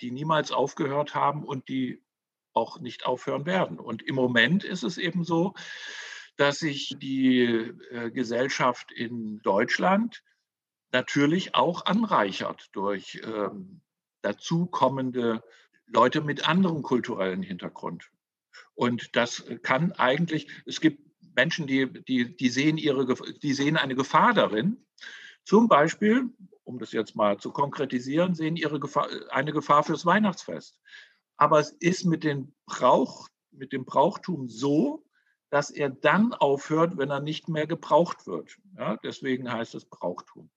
die 0.00 0.10
niemals 0.10 0.50
aufgehört 0.50 1.14
haben 1.14 1.44
und 1.44 1.68
die 1.68 2.02
auch 2.52 2.80
nicht 2.80 3.06
aufhören 3.06 3.46
werden. 3.46 3.78
Und 3.78 4.02
im 4.02 4.16
Moment 4.16 4.64
ist 4.64 4.82
es 4.82 4.98
eben 4.98 5.22
so, 5.22 5.54
dass 6.42 6.58
sich 6.58 6.96
die 6.98 7.44
äh, 7.44 8.10
Gesellschaft 8.10 8.90
in 8.90 9.38
Deutschland 9.42 10.24
natürlich 10.90 11.54
auch 11.54 11.86
anreichert 11.86 12.68
durch 12.72 13.22
ähm, 13.24 13.80
dazukommende 14.22 15.44
Leute 15.86 16.20
mit 16.20 16.48
anderem 16.48 16.82
kulturellen 16.82 17.44
Hintergrund. 17.44 18.10
Und 18.74 19.14
das 19.14 19.44
kann 19.62 19.92
eigentlich, 19.92 20.48
es 20.66 20.80
gibt 20.80 21.08
Menschen, 21.36 21.68
die, 21.68 21.86
die, 22.02 22.36
die, 22.36 22.48
sehen, 22.48 22.76
ihre, 22.76 23.06
die 23.40 23.52
sehen 23.52 23.76
eine 23.76 23.94
Gefahr 23.94 24.34
darin. 24.34 24.84
Zum 25.44 25.68
Beispiel, 25.68 26.28
um 26.64 26.80
das 26.80 26.90
jetzt 26.90 27.14
mal 27.14 27.38
zu 27.38 27.52
konkretisieren, 27.52 28.34
sehen 28.34 28.56
ihre 28.56 28.80
Gefahr, 28.80 29.08
eine 29.30 29.52
Gefahr 29.52 29.84
fürs 29.84 30.04
Weihnachtsfest. 30.04 30.80
Aber 31.36 31.60
es 31.60 31.70
ist 31.70 32.04
mit, 32.04 32.24
den 32.24 32.52
Brauch, 32.66 33.28
mit 33.52 33.72
dem 33.72 33.84
Brauchtum 33.84 34.48
so, 34.48 35.04
dass 35.52 35.68
er 35.68 35.90
dann 35.90 36.32
aufhört, 36.32 36.96
wenn 36.96 37.10
er 37.10 37.20
nicht 37.20 37.46
mehr 37.50 37.66
gebraucht 37.66 38.26
wird. 38.26 38.56
Ja, 38.78 38.96
deswegen 38.96 39.52
heißt 39.52 39.74
es 39.74 39.84
Brauchtum. 39.84 40.48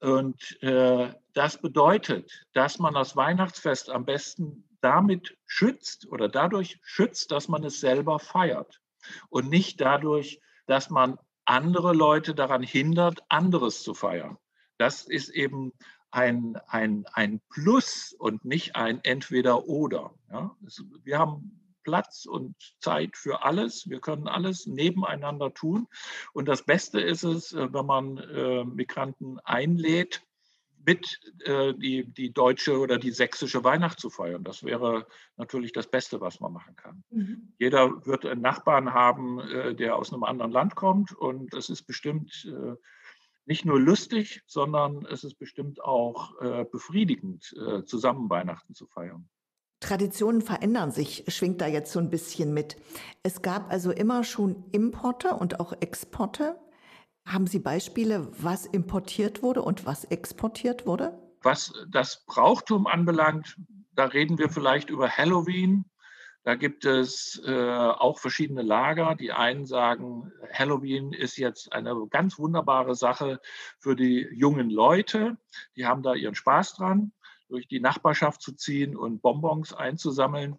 Und 0.00 0.60
äh, 0.64 1.14
das 1.32 1.60
bedeutet, 1.60 2.44
dass 2.52 2.80
man 2.80 2.94
das 2.94 3.14
Weihnachtsfest 3.14 3.88
am 3.88 4.04
besten 4.04 4.68
damit 4.80 5.38
schützt 5.46 6.08
oder 6.08 6.28
dadurch 6.28 6.80
schützt, 6.82 7.30
dass 7.30 7.46
man 7.46 7.62
es 7.62 7.78
selber 7.78 8.18
feiert 8.18 8.80
und 9.28 9.48
nicht 9.48 9.80
dadurch, 9.80 10.40
dass 10.66 10.90
man 10.90 11.20
andere 11.44 11.94
Leute 11.94 12.34
daran 12.34 12.64
hindert, 12.64 13.20
anderes 13.28 13.84
zu 13.84 13.94
feiern. 13.94 14.38
Das 14.76 15.04
ist 15.04 15.28
eben 15.28 15.72
ein, 16.10 16.56
ein, 16.66 17.06
ein 17.12 17.40
Plus 17.48 18.12
und 18.18 18.44
nicht 18.44 18.74
ein 18.74 18.98
Entweder-Oder. 19.04 20.12
Ja? 20.32 20.56
Wir 21.04 21.20
haben 21.20 21.65
Platz 21.86 22.26
und 22.26 22.56
Zeit 22.80 23.16
für 23.16 23.44
alles. 23.44 23.88
Wir 23.88 24.00
können 24.00 24.26
alles 24.26 24.66
nebeneinander 24.66 25.54
tun. 25.54 25.86
Und 26.32 26.48
das 26.48 26.64
Beste 26.64 27.00
ist 27.00 27.22
es, 27.22 27.52
äh, 27.52 27.72
wenn 27.72 27.86
man 27.86 28.18
äh, 28.18 28.64
Migranten 28.64 29.38
einlädt, 29.44 30.22
mit 30.84 31.20
äh, 31.44 31.74
die, 31.74 32.04
die 32.04 32.32
deutsche 32.32 32.80
oder 32.80 32.98
die 32.98 33.12
sächsische 33.12 33.62
Weihnacht 33.62 34.00
zu 34.00 34.10
feiern. 34.10 34.42
Das 34.42 34.64
wäre 34.64 35.06
natürlich 35.36 35.70
das 35.72 35.88
Beste, 35.88 36.20
was 36.20 36.40
man 36.40 36.52
machen 36.52 36.74
kann. 36.74 37.04
Mhm. 37.10 37.52
Jeder 37.58 38.04
wird 38.04 38.26
einen 38.26 38.42
Nachbarn 38.42 38.92
haben, 38.92 39.40
der 39.76 39.94
aus 39.96 40.12
einem 40.12 40.24
anderen 40.24 40.50
Land 40.50 40.74
kommt. 40.74 41.12
Und 41.12 41.54
es 41.54 41.70
ist 41.70 41.84
bestimmt 41.84 42.48
nicht 43.46 43.64
nur 43.64 43.80
lustig, 43.80 44.42
sondern 44.46 45.06
es 45.06 45.24
ist 45.24 45.38
bestimmt 45.38 45.82
auch 45.82 46.34
befriedigend, 46.70 47.42
zusammen 47.86 48.30
Weihnachten 48.30 48.74
zu 48.74 48.86
feiern. 48.86 49.28
Traditionen 49.86 50.42
verändern 50.42 50.90
sich, 50.90 51.24
schwingt 51.28 51.60
da 51.60 51.68
jetzt 51.68 51.92
so 51.92 52.00
ein 52.00 52.10
bisschen 52.10 52.52
mit. 52.52 52.76
Es 53.22 53.40
gab 53.40 53.70
also 53.70 53.92
immer 53.92 54.24
schon 54.24 54.64
Importe 54.72 55.34
und 55.34 55.60
auch 55.60 55.72
Exporte. 55.78 56.58
Haben 57.24 57.46
Sie 57.46 57.60
Beispiele, 57.60 58.28
was 58.36 58.66
importiert 58.66 59.44
wurde 59.44 59.62
und 59.62 59.86
was 59.86 60.02
exportiert 60.04 60.86
wurde? 60.86 61.16
Was 61.40 61.72
das 61.88 62.24
Brauchtum 62.26 62.88
anbelangt, 62.88 63.56
da 63.94 64.06
reden 64.06 64.38
wir 64.38 64.48
vielleicht 64.48 64.90
über 64.90 65.08
Halloween. 65.08 65.84
Da 66.42 66.56
gibt 66.56 66.84
es 66.84 67.40
äh, 67.44 67.52
auch 67.52 68.18
verschiedene 68.18 68.62
Lager. 68.62 69.14
Die 69.14 69.30
einen 69.30 69.66
sagen, 69.66 70.32
Halloween 70.52 71.12
ist 71.12 71.36
jetzt 71.36 71.72
eine 71.72 71.94
ganz 72.10 72.40
wunderbare 72.40 72.96
Sache 72.96 73.40
für 73.78 73.94
die 73.94 74.28
jungen 74.32 74.68
Leute. 74.68 75.36
Die 75.76 75.86
haben 75.86 76.02
da 76.02 76.14
ihren 76.14 76.34
Spaß 76.34 76.74
dran 76.74 77.12
durch 77.48 77.68
die 77.68 77.80
Nachbarschaft 77.80 78.42
zu 78.42 78.52
ziehen 78.52 78.96
und 78.96 79.22
Bonbons 79.22 79.72
einzusammeln. 79.72 80.58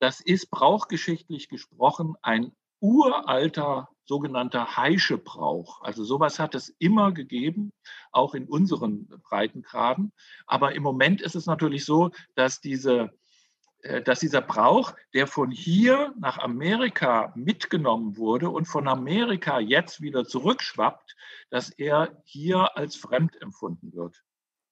Das 0.00 0.20
ist 0.20 0.50
brauchgeschichtlich 0.50 1.48
gesprochen 1.48 2.14
ein 2.22 2.52
uralter 2.80 3.88
sogenannter 4.04 4.76
Heischebrauch. 4.76 5.80
Also 5.80 6.04
sowas 6.04 6.38
hat 6.38 6.54
es 6.54 6.68
immer 6.78 7.12
gegeben, 7.12 7.72
auch 8.12 8.34
in 8.34 8.46
unseren 8.46 9.08
Breitengraden. 9.22 10.12
Aber 10.46 10.74
im 10.74 10.82
Moment 10.82 11.22
ist 11.22 11.36
es 11.36 11.46
natürlich 11.46 11.84
so, 11.84 12.10
dass 12.34 12.60
diese 12.60 13.10
äh, 13.84 14.02
dass 14.02 14.20
dieser 14.20 14.40
Brauch, 14.40 14.94
der 15.12 15.26
von 15.26 15.50
hier 15.50 16.14
nach 16.18 16.38
Amerika 16.38 17.32
mitgenommen 17.36 18.16
wurde 18.16 18.48
und 18.48 18.64
von 18.64 18.88
Amerika 18.88 19.60
jetzt 19.60 20.00
wieder 20.00 20.24
zurückschwappt, 20.24 21.14
dass 21.50 21.70
er 21.70 22.22
hier 22.24 22.76
als 22.76 22.96
fremd 22.96 23.40
empfunden 23.42 23.92
wird. 23.92 24.24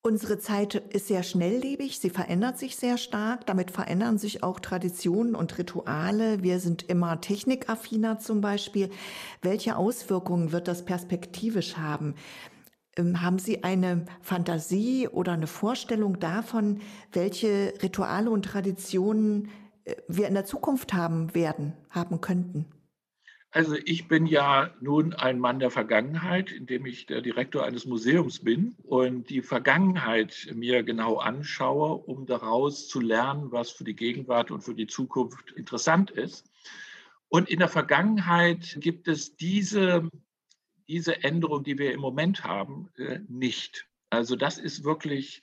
Unsere 0.04 0.40
Zeit 0.40 0.74
ist 0.74 1.06
sehr 1.06 1.22
schnelllebig, 1.22 2.00
sie 2.00 2.10
verändert 2.10 2.58
sich 2.58 2.74
sehr 2.74 2.98
stark, 2.98 3.46
damit 3.46 3.70
verändern 3.70 4.18
sich 4.18 4.42
auch 4.42 4.58
Traditionen 4.58 5.36
und 5.36 5.56
Rituale. 5.58 6.42
Wir 6.42 6.58
sind 6.58 6.82
immer 6.82 7.20
technikaffiner 7.20 8.18
zum 8.18 8.40
Beispiel. 8.40 8.90
Welche 9.42 9.76
Auswirkungen 9.76 10.50
wird 10.50 10.66
das 10.66 10.84
perspektivisch 10.84 11.76
haben? 11.76 12.16
Ähm, 12.96 13.22
haben 13.22 13.38
Sie 13.38 13.62
eine 13.62 14.06
Fantasie 14.22 15.06
oder 15.06 15.34
eine 15.34 15.46
Vorstellung 15.46 16.18
davon, 16.18 16.80
welche 17.12 17.72
Rituale 17.80 18.28
und 18.28 18.44
Traditionen 18.44 19.50
äh, 19.84 19.94
wir 20.08 20.26
in 20.26 20.34
der 20.34 20.46
Zukunft 20.46 20.94
haben 20.94 21.32
werden, 21.32 21.74
haben 21.90 22.20
könnten? 22.20 22.66
Also 23.52 23.76
ich 23.84 24.08
bin 24.08 24.26
ja 24.26 24.70
nun 24.80 25.12
ein 25.12 25.38
Mann 25.38 25.58
der 25.58 25.70
Vergangenheit, 25.70 26.50
indem 26.50 26.86
ich 26.86 27.06
der 27.06 27.20
Direktor 27.20 27.64
eines 27.64 27.84
Museums 27.84 28.40
bin 28.40 28.74
und 28.82 29.28
die 29.28 29.42
Vergangenheit 29.42 30.48
mir 30.54 30.82
genau 30.82 31.18
anschaue, 31.18 31.96
um 31.96 32.26
daraus 32.26 32.88
zu 32.88 33.00
lernen, 33.00 33.52
was 33.52 33.70
für 33.70 33.84
die 33.84 33.94
Gegenwart 33.94 34.50
und 34.50 34.62
für 34.62 34.74
die 34.74 34.86
Zukunft 34.86 35.52
interessant 35.52 36.10
ist. 36.10 36.50
Und 37.28 37.50
in 37.50 37.58
der 37.58 37.68
Vergangenheit 37.68 38.76
gibt 38.80 39.06
es 39.06 39.36
diese 39.36 40.08
diese 40.88 41.22
Änderung, 41.22 41.64
die 41.64 41.78
wir 41.78 41.92
im 41.92 42.00
Moment 42.00 42.44
haben, 42.44 42.90
äh, 42.96 43.20
nicht. 43.28 43.86
Also 44.10 44.36
das 44.36 44.58
ist 44.58 44.84
wirklich, 44.84 45.42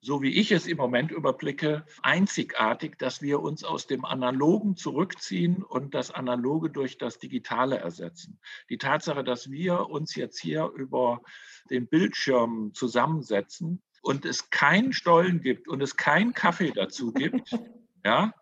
so 0.00 0.22
wie 0.22 0.32
ich 0.34 0.52
es 0.52 0.66
im 0.66 0.76
Moment 0.76 1.10
überblicke, 1.10 1.84
einzigartig, 2.02 2.98
dass 2.98 3.20
wir 3.20 3.40
uns 3.40 3.64
aus 3.64 3.86
dem 3.86 4.04
Analogen 4.04 4.76
zurückziehen 4.76 5.62
und 5.62 5.94
das 5.94 6.10
Analoge 6.10 6.70
durch 6.70 6.98
das 6.98 7.18
Digitale 7.18 7.78
ersetzen. 7.78 8.38
Die 8.70 8.78
Tatsache, 8.78 9.24
dass 9.24 9.50
wir 9.50 9.90
uns 9.90 10.14
jetzt 10.14 10.38
hier 10.38 10.70
über 10.74 11.22
den 11.70 11.88
Bildschirm 11.88 12.72
zusammensetzen 12.74 13.82
und 14.02 14.24
es 14.24 14.50
keinen 14.50 14.92
Stollen 14.92 15.40
gibt 15.40 15.68
und 15.68 15.82
es 15.82 15.96
keinen 15.96 16.32
Kaffee 16.32 16.70
dazu 16.70 17.12
gibt, 17.12 17.50
ja, 18.04 18.32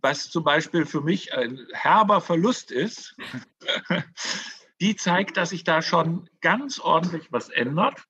was 0.00 0.30
zum 0.30 0.44
Beispiel 0.44 0.86
für 0.86 1.02
mich 1.02 1.34
ein 1.34 1.66
herber 1.72 2.20
Verlust 2.20 2.70
ist, 2.70 3.16
die 4.80 4.96
zeigt, 4.96 5.36
dass 5.36 5.50
sich 5.50 5.64
da 5.64 5.82
schon 5.82 6.28
ganz 6.40 6.78
ordentlich 6.78 7.30
was 7.30 7.48
ändert. 7.48 8.04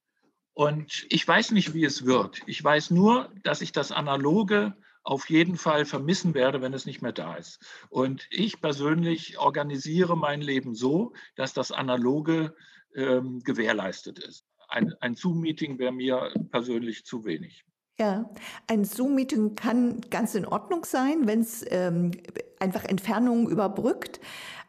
Und 0.54 1.04
ich 1.10 1.26
weiß 1.26 1.50
nicht, 1.50 1.74
wie 1.74 1.84
es 1.84 2.06
wird. 2.06 2.40
Ich 2.46 2.62
weiß 2.62 2.92
nur, 2.92 3.30
dass 3.42 3.60
ich 3.60 3.72
das 3.72 3.90
Analoge 3.90 4.74
auf 5.02 5.28
jeden 5.28 5.56
Fall 5.56 5.84
vermissen 5.84 6.32
werde, 6.32 6.62
wenn 6.62 6.72
es 6.72 6.86
nicht 6.86 7.02
mehr 7.02 7.12
da 7.12 7.34
ist. 7.34 7.58
Und 7.90 8.26
ich 8.30 8.60
persönlich 8.60 9.38
organisiere 9.38 10.16
mein 10.16 10.40
Leben 10.40 10.74
so, 10.74 11.12
dass 11.36 11.52
das 11.52 11.72
Analoge 11.72 12.54
ähm, 12.94 13.40
gewährleistet 13.40 14.18
ist. 14.20 14.46
Ein, 14.68 14.94
ein 15.00 15.14
Zoom-Meeting 15.14 15.78
wäre 15.78 15.92
mir 15.92 16.32
persönlich 16.50 17.04
zu 17.04 17.24
wenig. 17.24 17.64
Ja, 17.98 18.30
ein 18.66 18.84
Zoom-Meeting 18.84 19.56
kann 19.56 20.00
ganz 20.08 20.34
in 20.34 20.46
Ordnung 20.46 20.84
sein, 20.84 21.26
wenn 21.26 21.40
es 21.40 21.64
ähm, 21.68 22.12
einfach 22.58 22.84
Entfernungen 22.84 23.48
überbrückt 23.48 24.20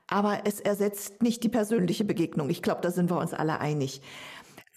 aber 0.07 0.41
es 0.45 0.59
ersetzt 0.59 1.23
nicht 1.23 1.43
die 1.43 1.49
persönliche 1.49 2.05
Begegnung. 2.05 2.49
Ich 2.49 2.61
glaube, 2.61 2.81
da 2.81 2.91
sind 2.91 3.09
wir 3.09 3.17
uns 3.17 3.33
alle 3.33 3.59
einig. 3.59 4.01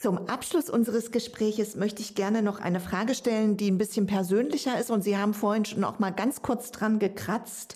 Zum 0.00 0.28
Abschluss 0.28 0.70
unseres 0.70 1.10
Gespräches 1.10 1.74
möchte 1.74 2.02
ich 2.02 2.14
gerne 2.14 2.40
noch 2.40 2.60
eine 2.60 2.78
Frage 2.78 3.16
stellen, 3.16 3.56
die 3.56 3.68
ein 3.68 3.78
bisschen 3.78 4.06
persönlicher 4.06 4.78
ist 4.78 4.92
und 4.92 5.02
Sie 5.02 5.16
haben 5.16 5.34
vorhin 5.34 5.64
schon 5.64 5.82
auch 5.82 5.98
mal 5.98 6.10
ganz 6.10 6.40
kurz 6.40 6.70
dran 6.70 7.00
gekratzt. 7.00 7.74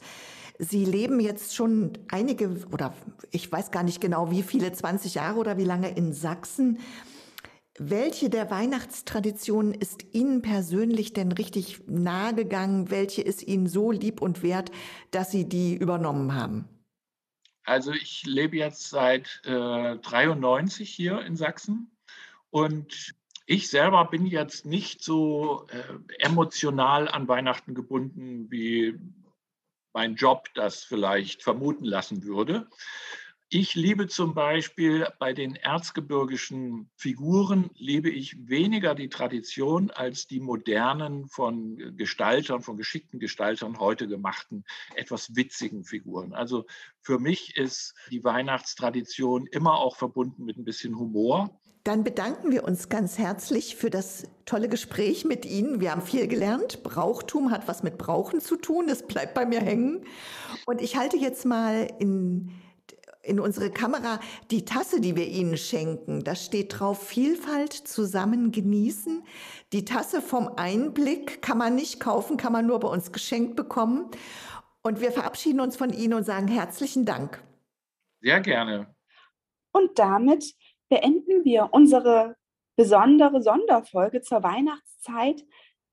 Sie 0.56 0.84
leben 0.84 1.18
jetzt 1.18 1.56
schon 1.56 1.98
einige 2.12 2.64
oder 2.70 2.94
ich 3.32 3.50
weiß 3.50 3.72
gar 3.72 3.82
nicht 3.82 4.00
genau, 4.00 4.30
wie 4.30 4.44
viele, 4.44 4.70
20 4.70 5.14
Jahre 5.14 5.40
oder 5.40 5.58
wie 5.58 5.64
lange 5.64 5.90
in 5.96 6.12
Sachsen. 6.12 6.78
Welche 7.76 8.30
der 8.30 8.52
Weihnachtstraditionen 8.52 9.74
ist 9.74 10.14
Ihnen 10.14 10.42
persönlich 10.42 11.14
denn 11.14 11.32
richtig 11.32 11.88
nahe 11.88 12.36
gegangen? 12.36 12.88
Welche 12.92 13.22
ist 13.22 13.42
Ihnen 13.42 13.66
so 13.66 13.90
lieb 13.90 14.22
und 14.22 14.44
wert, 14.44 14.70
dass 15.10 15.32
Sie 15.32 15.48
die 15.48 15.74
übernommen 15.74 16.36
haben? 16.36 16.68
Also 17.64 17.90
ich 17.90 18.22
lebe 18.26 18.58
jetzt 18.58 18.90
seit 18.90 19.40
äh, 19.44 19.96
93 19.96 20.88
hier 20.88 21.20
in 21.22 21.34
Sachsen 21.34 21.91
und 22.52 23.14
ich 23.46 23.70
selber 23.70 24.04
bin 24.04 24.26
jetzt 24.26 24.66
nicht 24.66 25.02
so 25.02 25.66
äh, 25.70 26.24
emotional 26.24 27.08
an 27.08 27.26
Weihnachten 27.26 27.74
gebunden, 27.74 28.50
wie 28.50 28.98
mein 29.94 30.16
Job 30.16 30.48
das 30.54 30.84
vielleicht 30.84 31.42
vermuten 31.42 31.84
lassen 31.84 32.24
würde. 32.24 32.68
Ich 33.48 33.74
liebe 33.74 34.06
zum 34.06 34.32
Beispiel 34.32 35.06
bei 35.18 35.32
den 35.32 35.56
erzgebirgischen 35.56 36.90
Figuren, 36.96 37.70
liebe 37.74 38.10
ich 38.10 38.48
weniger 38.48 38.94
die 38.94 39.08
Tradition 39.08 39.90
als 39.90 40.26
die 40.26 40.40
modernen 40.40 41.28
von 41.28 41.96
Gestaltern, 41.96 42.62
von 42.62 42.76
geschickten 42.76 43.18
Gestaltern 43.18 43.78
heute 43.78 44.08
gemachten, 44.08 44.64
etwas 44.94 45.36
witzigen 45.36 45.84
Figuren. 45.84 46.32
Also 46.32 46.66
für 47.00 47.18
mich 47.18 47.56
ist 47.56 47.94
die 48.10 48.24
Weihnachtstradition 48.24 49.46
immer 49.46 49.78
auch 49.78 49.96
verbunden 49.96 50.44
mit 50.44 50.56
ein 50.56 50.64
bisschen 50.64 50.98
Humor. 50.98 51.60
Dann 51.84 52.04
bedanken 52.04 52.52
wir 52.52 52.64
uns 52.64 52.88
ganz 52.88 53.18
herzlich 53.18 53.74
für 53.74 53.90
das 53.90 54.24
tolle 54.44 54.68
Gespräch 54.68 55.24
mit 55.24 55.44
Ihnen. 55.44 55.80
Wir 55.80 55.90
haben 55.90 56.02
viel 56.02 56.28
gelernt. 56.28 56.82
Brauchtum 56.84 57.50
hat 57.50 57.66
was 57.66 57.82
mit 57.82 57.98
Brauchen 57.98 58.40
zu 58.40 58.56
tun. 58.56 58.86
Das 58.86 59.04
bleibt 59.04 59.34
bei 59.34 59.46
mir 59.46 59.60
hängen. 59.60 60.04
Und 60.66 60.80
ich 60.80 60.96
halte 60.96 61.16
jetzt 61.16 61.44
mal 61.44 61.88
in 61.98 62.52
in 63.22 63.38
unsere 63.38 63.70
Kamera 63.70 64.20
die 64.50 64.64
Tasse, 64.64 65.00
die 65.00 65.16
wir 65.16 65.28
Ihnen 65.28 65.56
schenken. 65.56 66.24
Da 66.24 66.34
steht 66.34 66.78
drauf 66.78 67.06
Vielfalt 67.06 67.72
zusammen 67.72 68.50
genießen. 68.50 69.22
Die 69.72 69.84
Tasse 69.84 70.20
vom 70.20 70.48
Einblick 70.56 71.40
kann 71.40 71.58
man 71.58 71.74
nicht 71.74 72.00
kaufen, 72.00 72.36
kann 72.36 72.52
man 72.52 72.66
nur 72.66 72.80
bei 72.80 72.88
uns 72.88 73.12
geschenkt 73.12 73.56
bekommen. 73.56 74.10
Und 74.82 75.00
wir 75.00 75.12
verabschieden 75.12 75.60
uns 75.60 75.76
von 75.76 75.92
Ihnen 75.92 76.14
und 76.14 76.24
sagen 76.24 76.48
herzlichen 76.48 77.04
Dank. 77.04 77.42
Sehr 78.20 78.40
gerne. 78.40 78.92
Und 79.72 79.98
damit 79.98 80.52
beenden 80.92 81.44
wir 81.46 81.70
unsere 81.72 82.36
besondere 82.76 83.42
Sonderfolge 83.42 84.20
zur 84.20 84.42
Weihnachtszeit 84.42 85.42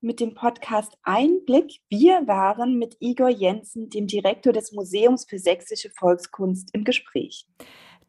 mit 0.02 0.20
dem 0.20 0.34
Podcast 0.34 0.92
Einblick. 1.04 1.80
Wir 1.88 2.26
waren 2.26 2.78
mit 2.78 2.98
Igor 3.00 3.30
Jensen, 3.30 3.88
dem 3.88 4.06
Direktor 4.06 4.52
des 4.52 4.72
Museums 4.72 5.24
für 5.26 5.38
sächsische 5.38 5.88
Volkskunst, 5.88 6.74
im 6.74 6.84
Gespräch. 6.84 7.46